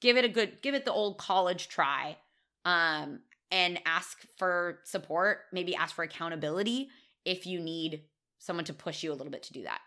Give 0.00 0.16
it 0.16 0.24
a 0.24 0.28
good, 0.28 0.62
give 0.62 0.74
it 0.74 0.86
the 0.86 0.92
old 0.92 1.18
college 1.18 1.68
try. 1.68 2.16
Um, 2.64 3.20
and 3.50 3.80
ask 3.84 4.18
for 4.38 4.78
support, 4.84 5.40
maybe 5.52 5.74
ask 5.74 5.94
for 5.94 6.04
accountability 6.04 6.88
if 7.24 7.46
you 7.46 7.60
need 7.60 8.02
someone 8.38 8.64
to 8.64 8.72
push 8.72 9.02
you 9.02 9.12
a 9.12 9.14
little 9.14 9.30
bit 9.30 9.42
to 9.44 9.52
do 9.52 9.62
that. 9.64 9.80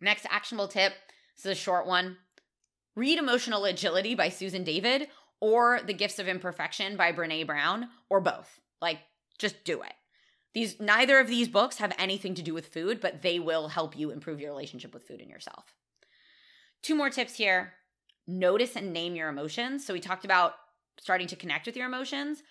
Next 0.00 0.26
actionable 0.30 0.68
tip 0.68 0.92
this 1.36 1.46
is 1.46 1.52
a 1.52 1.60
short 1.60 1.86
one 1.86 2.16
Read 2.96 3.18
Emotional 3.18 3.64
Agility 3.64 4.16
by 4.16 4.28
Susan 4.28 4.64
David 4.64 5.08
or 5.40 5.80
The 5.86 5.94
Gifts 5.94 6.18
of 6.18 6.26
Imperfection 6.26 6.96
by 6.96 7.12
Brene 7.12 7.46
Brown 7.46 7.88
or 8.10 8.20
both. 8.20 8.58
Like, 8.82 8.98
just 9.38 9.62
do 9.64 9.82
it. 9.82 9.92
These 10.52 10.80
neither 10.80 11.20
of 11.20 11.28
these 11.28 11.46
books 11.46 11.78
have 11.78 11.94
anything 11.96 12.34
to 12.34 12.42
do 12.42 12.54
with 12.54 12.72
food, 12.72 13.00
but 13.00 13.22
they 13.22 13.38
will 13.38 13.68
help 13.68 13.96
you 13.96 14.10
improve 14.10 14.40
your 14.40 14.50
relationship 14.50 14.92
with 14.92 15.06
food 15.06 15.20
and 15.20 15.30
yourself. 15.30 15.72
Two 16.82 16.96
more 16.96 17.10
tips 17.10 17.36
here. 17.36 17.74
Notice 18.26 18.74
and 18.74 18.92
name 18.92 19.14
your 19.14 19.28
emotions. 19.28 19.86
So 19.86 19.92
we 19.92 20.00
talked 20.00 20.24
about 20.24 20.54
starting 20.98 21.28
to 21.28 21.36
connect 21.36 21.66
with 21.66 21.76
your 21.76 21.86
emotions, 21.86 22.42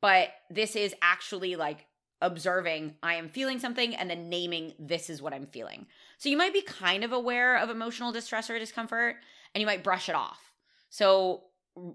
but 0.00 0.28
this 0.50 0.76
is 0.76 0.94
actually 1.02 1.56
like 1.56 1.86
observing 2.20 2.94
I 3.02 3.14
am 3.14 3.28
feeling 3.28 3.58
something 3.58 3.94
and 3.94 4.08
then 4.08 4.28
naming 4.28 4.72
this 4.78 5.10
is 5.10 5.20
what 5.20 5.34
I'm 5.34 5.46
feeling. 5.46 5.86
So 6.18 6.28
you 6.28 6.36
might 6.36 6.52
be 6.52 6.62
kind 6.62 7.04
of 7.04 7.12
aware 7.12 7.56
of 7.56 7.70
emotional 7.70 8.12
distress 8.12 8.48
or 8.48 8.58
discomfort 8.58 9.16
and 9.54 9.60
you 9.60 9.66
might 9.66 9.84
brush 9.84 10.08
it 10.08 10.14
off. 10.14 10.52
So 10.88 11.44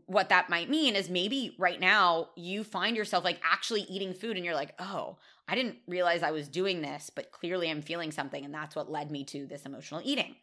what 0.06 0.30
that 0.30 0.50
might 0.50 0.70
mean 0.70 0.96
is 0.96 1.10
maybe 1.10 1.56
right 1.58 1.80
now 1.80 2.30
you 2.36 2.64
find 2.64 2.96
yourself 2.96 3.24
like 3.24 3.42
actually 3.44 3.82
eating 3.82 4.14
food 4.14 4.36
and 4.36 4.46
you're 4.46 4.54
like, 4.54 4.76
"Oh, 4.80 5.18
I 5.48 5.56
didn't 5.56 5.78
realize 5.88 6.22
I 6.22 6.32
was 6.32 6.48
doing 6.48 6.82
this, 6.82 7.10
but 7.10 7.32
clearly 7.32 7.70
I'm 7.70 7.82
feeling 7.82 8.12
something 8.12 8.46
and 8.46 8.54
that's 8.54 8.76
what 8.76 8.92
led 8.92 9.10
me 9.10 9.24
to 9.26 9.48
this 9.48 9.66
emotional 9.66 10.02
eating." 10.04 10.36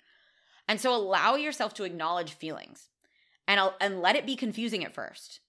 And 0.67 0.81
so 0.81 0.95
allow 0.95 1.37
yourself 1.37 1.73
to 1.75 1.85
acknowledge 1.85 2.33
feelings 2.33 2.89
and 3.47 3.61
and 3.81 4.03
let 4.03 4.17
it 4.17 4.27
be 4.27 4.35
confusing 4.35 4.85
at 4.85 4.95
first. 4.95 5.41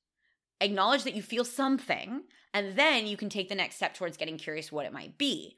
Acknowledge 0.62 1.04
that 1.04 1.16
you 1.16 1.22
feel 1.22 1.46
something 1.46 2.24
and 2.54 2.76
then 2.78 3.08
you 3.08 3.18
can 3.18 3.30
take 3.30 3.50
the 3.50 3.56
next 3.56 3.76
step 3.76 3.94
towards 3.94 4.18
getting 4.18 4.38
curious 4.38 4.72
what 4.72 4.86
it 4.86 4.94
might 4.94 5.18
be. 5.18 5.56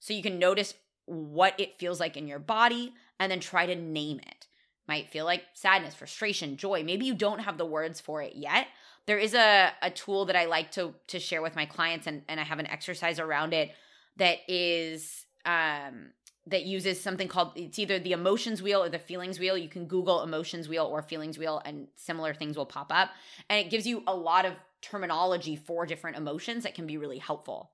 So 0.00 0.12
you 0.12 0.22
can 0.22 0.38
notice 0.38 0.74
what 1.06 1.58
it 1.58 1.76
feels 1.76 2.00
like 2.00 2.16
in 2.16 2.26
your 2.26 2.38
body 2.38 2.94
and 3.18 3.30
then 3.30 3.40
try 3.40 3.66
to 3.66 3.74
name 3.74 4.20
it 4.20 4.46
might 4.86 5.08
feel 5.08 5.24
like 5.24 5.44
sadness, 5.54 5.94
frustration, 5.94 6.56
joy. 6.56 6.82
Maybe 6.84 7.06
you 7.06 7.14
don't 7.14 7.40
have 7.40 7.58
the 7.58 7.66
words 7.66 8.00
for 8.00 8.22
it 8.22 8.34
yet. 8.36 8.66
There 9.06 9.18
is 9.18 9.34
a, 9.34 9.72
a 9.82 9.90
tool 9.90 10.26
that 10.26 10.36
I 10.36 10.46
like 10.46 10.70
to 10.72 10.94
to 11.08 11.18
share 11.18 11.42
with 11.42 11.56
my 11.56 11.66
clients 11.66 12.06
and, 12.06 12.22
and 12.28 12.40
I 12.40 12.44
have 12.44 12.58
an 12.58 12.66
exercise 12.66 13.18
around 13.18 13.54
it 13.54 13.72
that 14.16 14.38
is 14.48 15.26
um 15.44 16.10
that 16.46 16.64
uses 16.64 17.00
something 17.00 17.26
called 17.26 17.52
it's 17.56 17.78
either 17.78 17.98
the 17.98 18.12
emotions 18.12 18.62
wheel 18.62 18.82
or 18.82 18.88
the 18.88 18.98
feelings 18.98 19.38
wheel. 19.38 19.56
You 19.56 19.68
can 19.68 19.86
Google 19.86 20.22
emotions 20.22 20.68
wheel 20.68 20.84
or 20.84 21.00
feelings 21.02 21.38
wheel 21.38 21.62
and 21.64 21.88
similar 21.96 22.34
things 22.34 22.56
will 22.56 22.66
pop 22.66 22.92
up. 22.92 23.10
And 23.48 23.64
it 23.64 23.70
gives 23.70 23.86
you 23.86 24.02
a 24.06 24.14
lot 24.14 24.44
of 24.44 24.52
terminology 24.82 25.56
for 25.56 25.86
different 25.86 26.18
emotions 26.18 26.64
that 26.64 26.74
can 26.74 26.86
be 26.86 26.98
really 26.98 27.18
helpful. 27.18 27.70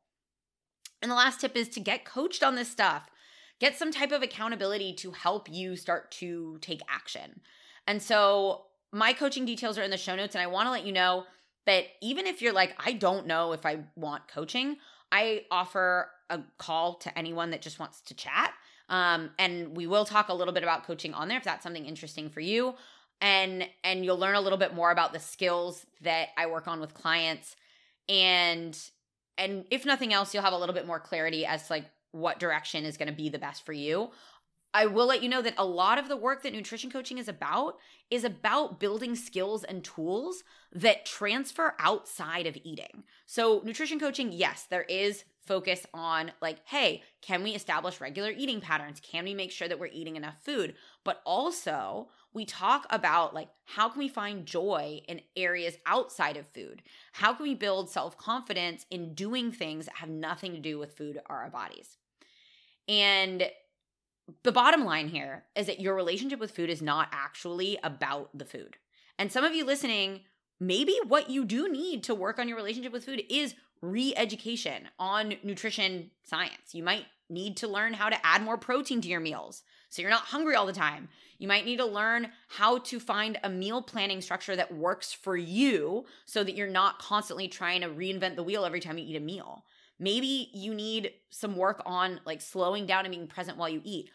And 1.03 1.11
the 1.11 1.17
last 1.17 1.41
tip 1.41 1.57
is 1.57 1.69
to 1.71 1.81
get 1.81 2.05
coached 2.05 2.43
on 2.43 2.55
this 2.55 2.71
stuff 2.71 3.11
get 3.61 3.77
some 3.77 3.93
type 3.93 4.11
of 4.11 4.23
accountability 4.23 4.95
to 4.95 5.13
help 5.13 5.49
you 5.49 5.77
start 5.77 6.11
to 6.11 6.59
take 6.61 6.81
action. 6.89 7.41
And 7.87 8.03
so 8.03 8.63
my 8.91 9.13
coaching 9.13 9.45
details 9.45 9.79
are 9.79 9.83
in 9.83 9.91
the 9.91 9.97
show 9.97 10.17
notes. 10.17 10.35
And 10.35 10.43
I 10.43 10.49
want 10.49 10.67
to 10.67 10.71
let 10.71 10.85
you 10.85 10.93
know 10.93 11.25
that 11.67 11.85
even 12.03 12.27
if 12.27 12.43
you're 12.43 12.55
like, 12.55 12.75
I 12.85 12.93
don't 12.93 13.27
know 13.27 13.53
if 13.53 13.65
I 13.65 13.81
want 13.95 14.27
coaching, 14.27 14.79
I 15.13 15.45
offer 15.51 16.11
a 16.29 16.41
call 16.59 16.95
to 16.95 17.19
anyone 17.19 17.51
that 17.51 17.63
just 17.63 17.79
wants 17.79 18.01
to 18.03 18.15
chat. 18.15 18.53
Um, 18.89 19.31
and 19.39 19.77
we 19.77 19.87
will 19.87 20.05
talk 20.05 20.29
a 20.29 20.35
little 20.35 20.55
bit 20.55 20.63
about 20.63 20.85
coaching 20.85 21.15
on 21.15 21.29
there 21.29 21.39
if 21.39 21.45
that's 21.45 21.63
something 21.63 21.87
interesting 21.87 22.29
for 22.29 22.41
you. 22.41 22.75
And 23.21 23.69
and 23.85 24.05
you'll 24.05 24.19
learn 24.19 24.35
a 24.35 24.41
little 24.41 24.59
bit 24.59 24.75
more 24.75 24.91
about 24.91 25.13
the 25.13 25.21
skills 25.21 25.85
that 26.01 26.29
I 26.37 26.47
work 26.47 26.67
on 26.67 26.81
with 26.81 26.95
clients. 26.95 27.55
And 28.09 28.77
and 29.37 29.65
if 29.71 29.85
nothing 29.85 30.13
else, 30.13 30.35
you'll 30.35 30.43
have 30.43 30.53
a 30.53 30.59
little 30.59 30.75
bit 30.75 30.87
more 30.87 31.01
clarity 31.01 31.47
as 31.47 31.67
to 31.67 31.75
like 31.75 31.85
what 32.13 32.39
direction 32.39 32.85
is 32.85 32.97
going 32.97 33.09
to 33.09 33.15
be 33.15 33.29
the 33.29 33.39
best 33.39 33.65
for 33.65 33.73
you. 33.73 34.11
I 34.73 34.87
will 34.87 35.07
let 35.07 35.23
you 35.23 35.29
know 35.29 35.43
that 35.43 35.55
a 35.59 35.65
lot 35.65 35.99
of 35.99 36.09
the 36.09 36.17
work 36.17 36.43
that 36.43 36.53
nutrition 36.53 36.91
coaching 36.91 37.19
is 37.19 37.29
about 37.29 37.79
is 38.11 38.23
about 38.23 38.79
building 38.79 39.17
skills 39.17 39.65
and 39.65 39.83
tools 39.83 40.45
that 40.73 41.05
transfer 41.05 41.75
outside 41.81 42.47
of 42.47 42.57
eating. 42.63 43.03
So, 43.27 43.63
nutrition 43.65 43.99
coaching, 43.99 44.31
yes, 44.31 44.67
there 44.71 44.85
is 44.85 45.25
focus 45.45 45.87
on 45.93 46.31
like, 46.41 46.59
hey, 46.67 47.03
can 47.21 47.43
we 47.43 47.51
establish 47.51 48.01
regular 48.01 48.31
eating 48.31 48.61
patterns? 48.61 49.01
Can 49.01 49.25
we 49.25 49.35
make 49.35 49.51
sure 49.51 49.67
that 49.67 49.81
we're 49.81 49.87
eating 49.87 50.15
enough 50.15 50.37
food? 50.45 50.75
But 51.03 51.21
also, 51.25 52.09
we 52.33 52.45
talk 52.45 52.87
about 52.91 53.35
like 53.35 53.49
how 53.65 53.89
can 53.89 53.99
we 53.99 54.09
find 54.09 54.47
joy 54.47 55.03
in 55.09 55.21
areas 55.37 55.79
outside 55.87 56.37
of 56.37 56.47
food? 56.47 56.83
How 57.13 57.35
can 57.35 57.43
we 57.43 57.55
build 57.55 57.91
self-confidence 57.91 58.87
in 58.91 59.15
doing 59.15 59.51
things 59.51 59.87
that 59.87 59.97
have 59.97 60.11
nothing 60.11 60.53
to 60.53 60.61
do 60.61 60.79
with 60.79 60.97
food 60.97 61.19
or 61.29 61.39
our 61.39 61.51
bodies? 61.51 61.97
And 62.89 63.51
the 64.43 64.53
bottom 64.53 64.85
line 64.85 65.09
here 65.09 65.45
is 65.55 65.67
that 65.67 65.81
your 65.81 65.95
relationship 65.95 66.41
with 66.41 66.51
food 66.51 66.71
is 66.71 66.83
not 66.83 67.09
actually 67.13 67.79
about 67.83 68.31
the 68.37 68.45
food. 68.45 68.77
And 69.19 69.31
some 69.31 69.45
of 69.45 69.55
you 69.55 69.65
listening, 69.65 70.21
maybe 70.59 70.97
what 71.07 71.31
you 71.31 71.45
do 71.45 71.69
need 71.69 72.05
to 72.05 72.15
work 72.15 72.39
on 72.39 72.49
your 72.49 72.57
relationship 72.57 72.93
with 72.93 73.05
food 73.05 73.23
is 73.29 73.55
re 73.83 74.15
education 74.17 74.89
on 74.99 75.35
nutrition 75.43 76.11
science. 76.25 76.75
You 76.75 76.83
might 76.83 77.07
need 77.29 77.57
to 77.59 77.69
learn 77.69 77.95
how 77.95 78.09
to 78.09 78.27
add 78.27 78.43
more 78.43 78.59
protein 78.59 79.01
to 79.01 79.09
your 79.09 79.21
meals 79.21 79.63
so 79.89 80.03
you're 80.03 80.11
not 80.11 80.23
hungry 80.23 80.55
all 80.55 80.67
the 80.67 80.73
time. 80.73 81.09
You 81.39 81.49
might 81.49 81.65
need 81.65 81.79
to 81.79 81.87
learn 81.87 82.29
how 82.49 82.79
to 82.79 83.01
find 83.01 83.39
a 83.43 83.49
meal 83.49 83.83
planning 83.83 84.21
structure 84.21 84.55
that 84.57 84.75
works 84.75 85.13
for 85.13 85.37
you 85.37 86.05
so 86.25 86.45
that 86.45 86.55
you're 86.55 86.69
not 86.69 86.99
constantly 86.99 87.49
trying 87.49 87.81
to 87.81 87.89
reinvent 87.89 88.37
the 88.37 88.43
wheel 88.43 88.65
every 88.65 88.81
time 88.81 88.99
you 88.99 89.07
eat 89.07 89.17
a 89.17 89.21
meal. 89.21 89.65
Maybe 89.99 90.51
you 90.55 90.75
need 90.75 91.13
some 91.31 91.57
work 91.57 91.83
on 91.85 92.21
like 92.25 92.41
slowing 92.41 92.87
down 92.87 93.05
and 93.05 93.15
being 93.15 93.27
present 93.27 93.59
while 93.59 93.69
you 93.69 93.83
eat. 93.85 94.11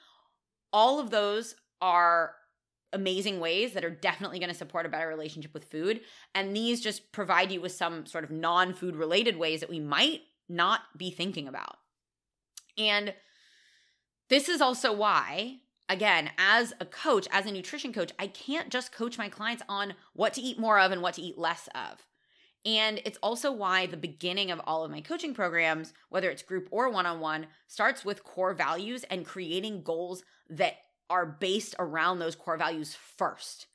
All 0.76 1.00
of 1.00 1.10
those 1.10 1.56
are 1.82 2.36
amazing 2.92 3.40
ways 3.40 3.72
that 3.74 3.86
are 3.86 3.90
definitely 3.90 4.40
going 4.40 4.52
to 4.52 4.58
support 4.58 4.86
a 4.86 4.90
better 4.90 5.08
relationship 5.08 5.54
with 5.54 5.64
food. 5.64 6.02
And 6.34 6.54
these 6.54 6.82
just 6.82 7.14
provide 7.14 7.50
you 7.50 7.62
with 7.62 7.72
some 7.72 8.06
sort 8.06 8.26
of 8.26 8.30
non 8.30 8.74
food 8.74 8.98
related 8.98 9.38
ways 9.38 9.62
that 9.62 9.70
we 9.70 9.80
might 9.80 10.24
not 10.50 10.82
be 10.98 11.12
thinking 11.12 11.48
about. 11.48 11.78
And 12.78 13.14
this 14.30 14.50
is 14.50 14.60
also 14.60 14.92
why, 14.92 15.60
again, 15.88 16.32
as 16.38 16.74
a 16.82 16.86
coach, 16.86 17.26
as 17.32 17.46
a 17.46 17.54
nutrition 17.54 17.94
coach, 17.94 18.12
I 18.20 18.28
can't 18.28 18.70
just 18.70 18.92
coach 18.92 19.18
my 19.18 19.30
clients 19.30 19.64
on 19.70 19.94
what 20.12 20.34
to 20.34 20.42
eat 20.42 20.60
more 20.60 20.78
of 20.78 20.92
and 20.92 21.02
what 21.02 21.14
to 21.14 21.22
eat 21.22 21.38
less 21.38 21.70
of. 21.74 22.06
And 22.66 23.00
it's 23.06 23.20
also 23.22 23.52
why 23.52 23.86
the 23.86 23.96
beginning 23.96 24.50
of 24.50 24.60
all 24.66 24.84
of 24.84 24.92
my 24.92 25.02
coaching 25.02 25.36
programs, 25.36 25.94
whether 26.10 26.30
it's 26.30 26.42
group 26.42 26.68
or 26.72 26.90
one 26.90 27.06
on 27.06 27.20
one, 27.20 27.48
starts 27.68 28.04
with 28.04 28.24
core 28.24 28.56
values 28.56 29.04
and 29.06 29.26
creating 29.26 29.84
goals 29.84 30.24
that 30.50 30.78
are 31.10 31.26
based 31.26 31.76
around 31.78 32.18
those 32.18 32.36
core 32.36 32.58
values 32.58 32.96
first 32.96 33.68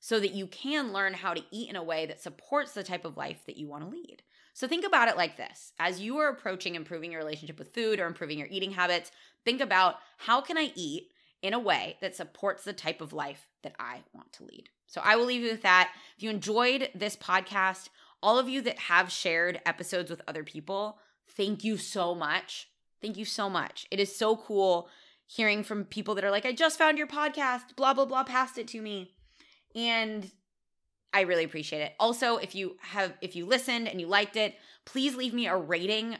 so 0.00 0.18
that 0.18 0.34
you 0.34 0.48
can 0.48 0.92
learn 0.92 1.14
how 1.14 1.32
to 1.32 1.44
eat 1.52 1.70
in 1.70 1.76
a 1.76 1.82
way 1.82 2.06
that 2.06 2.20
supports 2.20 2.72
the 2.72 2.82
type 2.82 3.04
of 3.04 3.16
life 3.16 3.44
that 3.46 3.56
you 3.56 3.68
want 3.68 3.84
to 3.84 3.88
lead. 3.88 4.22
So 4.52 4.66
think 4.66 4.84
about 4.84 5.08
it 5.08 5.16
like 5.16 5.36
this. 5.36 5.72
As 5.78 6.00
you 6.00 6.18
are 6.18 6.28
approaching 6.28 6.74
improving 6.74 7.12
your 7.12 7.20
relationship 7.20 7.58
with 7.58 7.72
food 7.72 8.00
or 8.00 8.06
improving 8.06 8.38
your 8.38 8.48
eating 8.50 8.72
habits, 8.72 9.12
think 9.44 9.60
about 9.60 9.96
how 10.18 10.40
can 10.40 10.58
I 10.58 10.72
eat 10.74 11.12
in 11.40 11.54
a 11.54 11.58
way 11.58 11.96
that 12.00 12.16
supports 12.16 12.64
the 12.64 12.72
type 12.72 13.00
of 13.00 13.12
life 13.12 13.48
that 13.62 13.74
I 13.78 14.02
want 14.12 14.32
to 14.34 14.44
lead. 14.44 14.68
So 14.86 15.00
I 15.02 15.16
will 15.16 15.24
leave 15.24 15.42
you 15.42 15.50
with 15.50 15.62
that. 15.62 15.92
If 16.16 16.22
you 16.22 16.30
enjoyed 16.30 16.90
this 16.94 17.16
podcast, 17.16 17.88
all 18.22 18.38
of 18.38 18.48
you 18.48 18.62
that 18.62 18.78
have 18.78 19.10
shared 19.10 19.60
episodes 19.66 20.10
with 20.10 20.22
other 20.28 20.44
people, 20.44 20.98
thank 21.36 21.64
you 21.64 21.76
so 21.76 22.14
much. 22.14 22.68
Thank 23.00 23.16
you 23.16 23.24
so 23.24 23.50
much. 23.50 23.86
It 23.90 23.98
is 23.98 24.14
so 24.14 24.36
cool 24.36 24.88
hearing 25.26 25.64
from 25.64 25.84
people 25.84 26.14
that 26.14 26.24
are 26.24 26.30
like, 26.30 26.46
I 26.46 26.52
just 26.52 26.78
found 26.78 26.98
your 26.98 27.06
podcast, 27.06 27.74
blah, 27.76 27.94
blah, 27.94 28.04
blah, 28.04 28.22
passed 28.22 28.58
it 28.58 28.68
to 28.68 28.80
me. 28.80 29.12
And 29.74 30.30
I 31.12 31.22
really 31.22 31.44
appreciate 31.44 31.80
it. 31.80 31.94
Also, 31.98 32.36
if 32.36 32.54
you 32.54 32.76
have 32.80 33.12
if 33.20 33.36
you 33.36 33.46
listened 33.46 33.88
and 33.88 34.00
you 34.00 34.06
liked 34.06 34.36
it, 34.36 34.54
please 34.84 35.14
leave 35.14 35.34
me 35.34 35.46
a 35.46 35.56
rating 35.56 36.16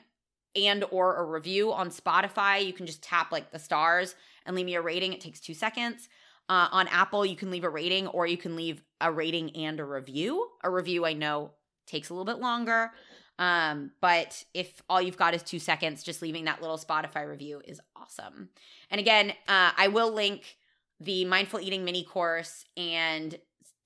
and 0.54 0.84
or 0.90 1.16
a 1.16 1.24
review 1.24 1.72
on 1.72 1.90
Spotify. 1.90 2.64
You 2.64 2.72
can 2.72 2.86
just 2.86 3.02
tap 3.02 3.32
like 3.32 3.52
the 3.52 3.58
stars 3.58 4.14
and 4.44 4.56
leave 4.56 4.66
me 4.66 4.74
a 4.74 4.82
rating. 4.82 5.12
It 5.12 5.20
takes 5.20 5.40
2 5.40 5.54
seconds. 5.54 6.08
Uh, 6.48 6.68
on 6.72 6.88
Apple, 6.88 7.24
you 7.24 7.36
can 7.36 7.50
leave 7.50 7.64
a 7.64 7.70
rating 7.70 8.06
or 8.08 8.26
you 8.26 8.36
can 8.36 8.56
leave 8.56 8.82
a 9.00 9.10
rating 9.10 9.54
and 9.56 9.80
a 9.80 9.84
review. 9.84 10.48
A 10.62 10.70
review 10.70 11.06
I 11.06 11.14
know 11.14 11.52
takes 11.86 12.10
a 12.10 12.14
little 12.14 12.24
bit 12.24 12.40
longer. 12.40 12.92
Um, 13.38 13.92
but 14.00 14.44
if 14.54 14.82
all 14.88 15.00
you've 15.00 15.16
got 15.16 15.34
is 15.34 15.42
two 15.42 15.58
seconds, 15.58 16.02
just 16.02 16.22
leaving 16.22 16.44
that 16.44 16.60
little 16.60 16.78
Spotify 16.78 17.26
review 17.26 17.62
is 17.64 17.80
awesome. 17.96 18.50
And 18.90 19.00
again, 19.00 19.30
uh, 19.48 19.72
I 19.76 19.88
will 19.88 20.12
link 20.12 20.56
the 21.00 21.24
mindful 21.24 21.60
eating 21.60 21.84
mini 21.84 22.04
course 22.04 22.64
and 22.76 23.36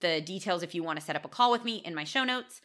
the 0.01 0.21
details 0.21 0.63
if 0.63 0.75
you 0.75 0.83
want 0.83 0.99
to 0.99 1.05
set 1.05 1.17
up 1.17 1.25
a 1.25 1.29
call 1.29 1.51
with 1.51 1.65
me 1.65 1.77
in 1.77 1.95
my 1.95 2.05
show 2.05 2.25
notes. 2.25 2.61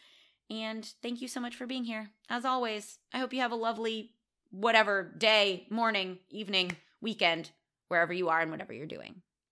And 0.49 0.85
thank 1.01 1.21
you 1.21 1.27
so 1.27 1.39
much 1.39 1.55
for 1.55 1.65
being 1.65 1.85
here. 1.85 2.09
As 2.29 2.43
always, 2.43 2.99
I 3.13 3.19
hope 3.19 3.31
you 3.31 3.39
have 3.39 3.53
a 3.53 3.55
lovely 3.55 4.11
whatever 4.49 5.13
day, 5.17 5.65
morning, 5.69 6.17
evening, 6.29 6.75
weekend, 6.99 7.51
wherever 7.87 8.11
you 8.11 8.27
are 8.27 8.41
and 8.41 8.51
whatever 8.51 8.73
you're 8.73 8.85
doing. 8.85 9.21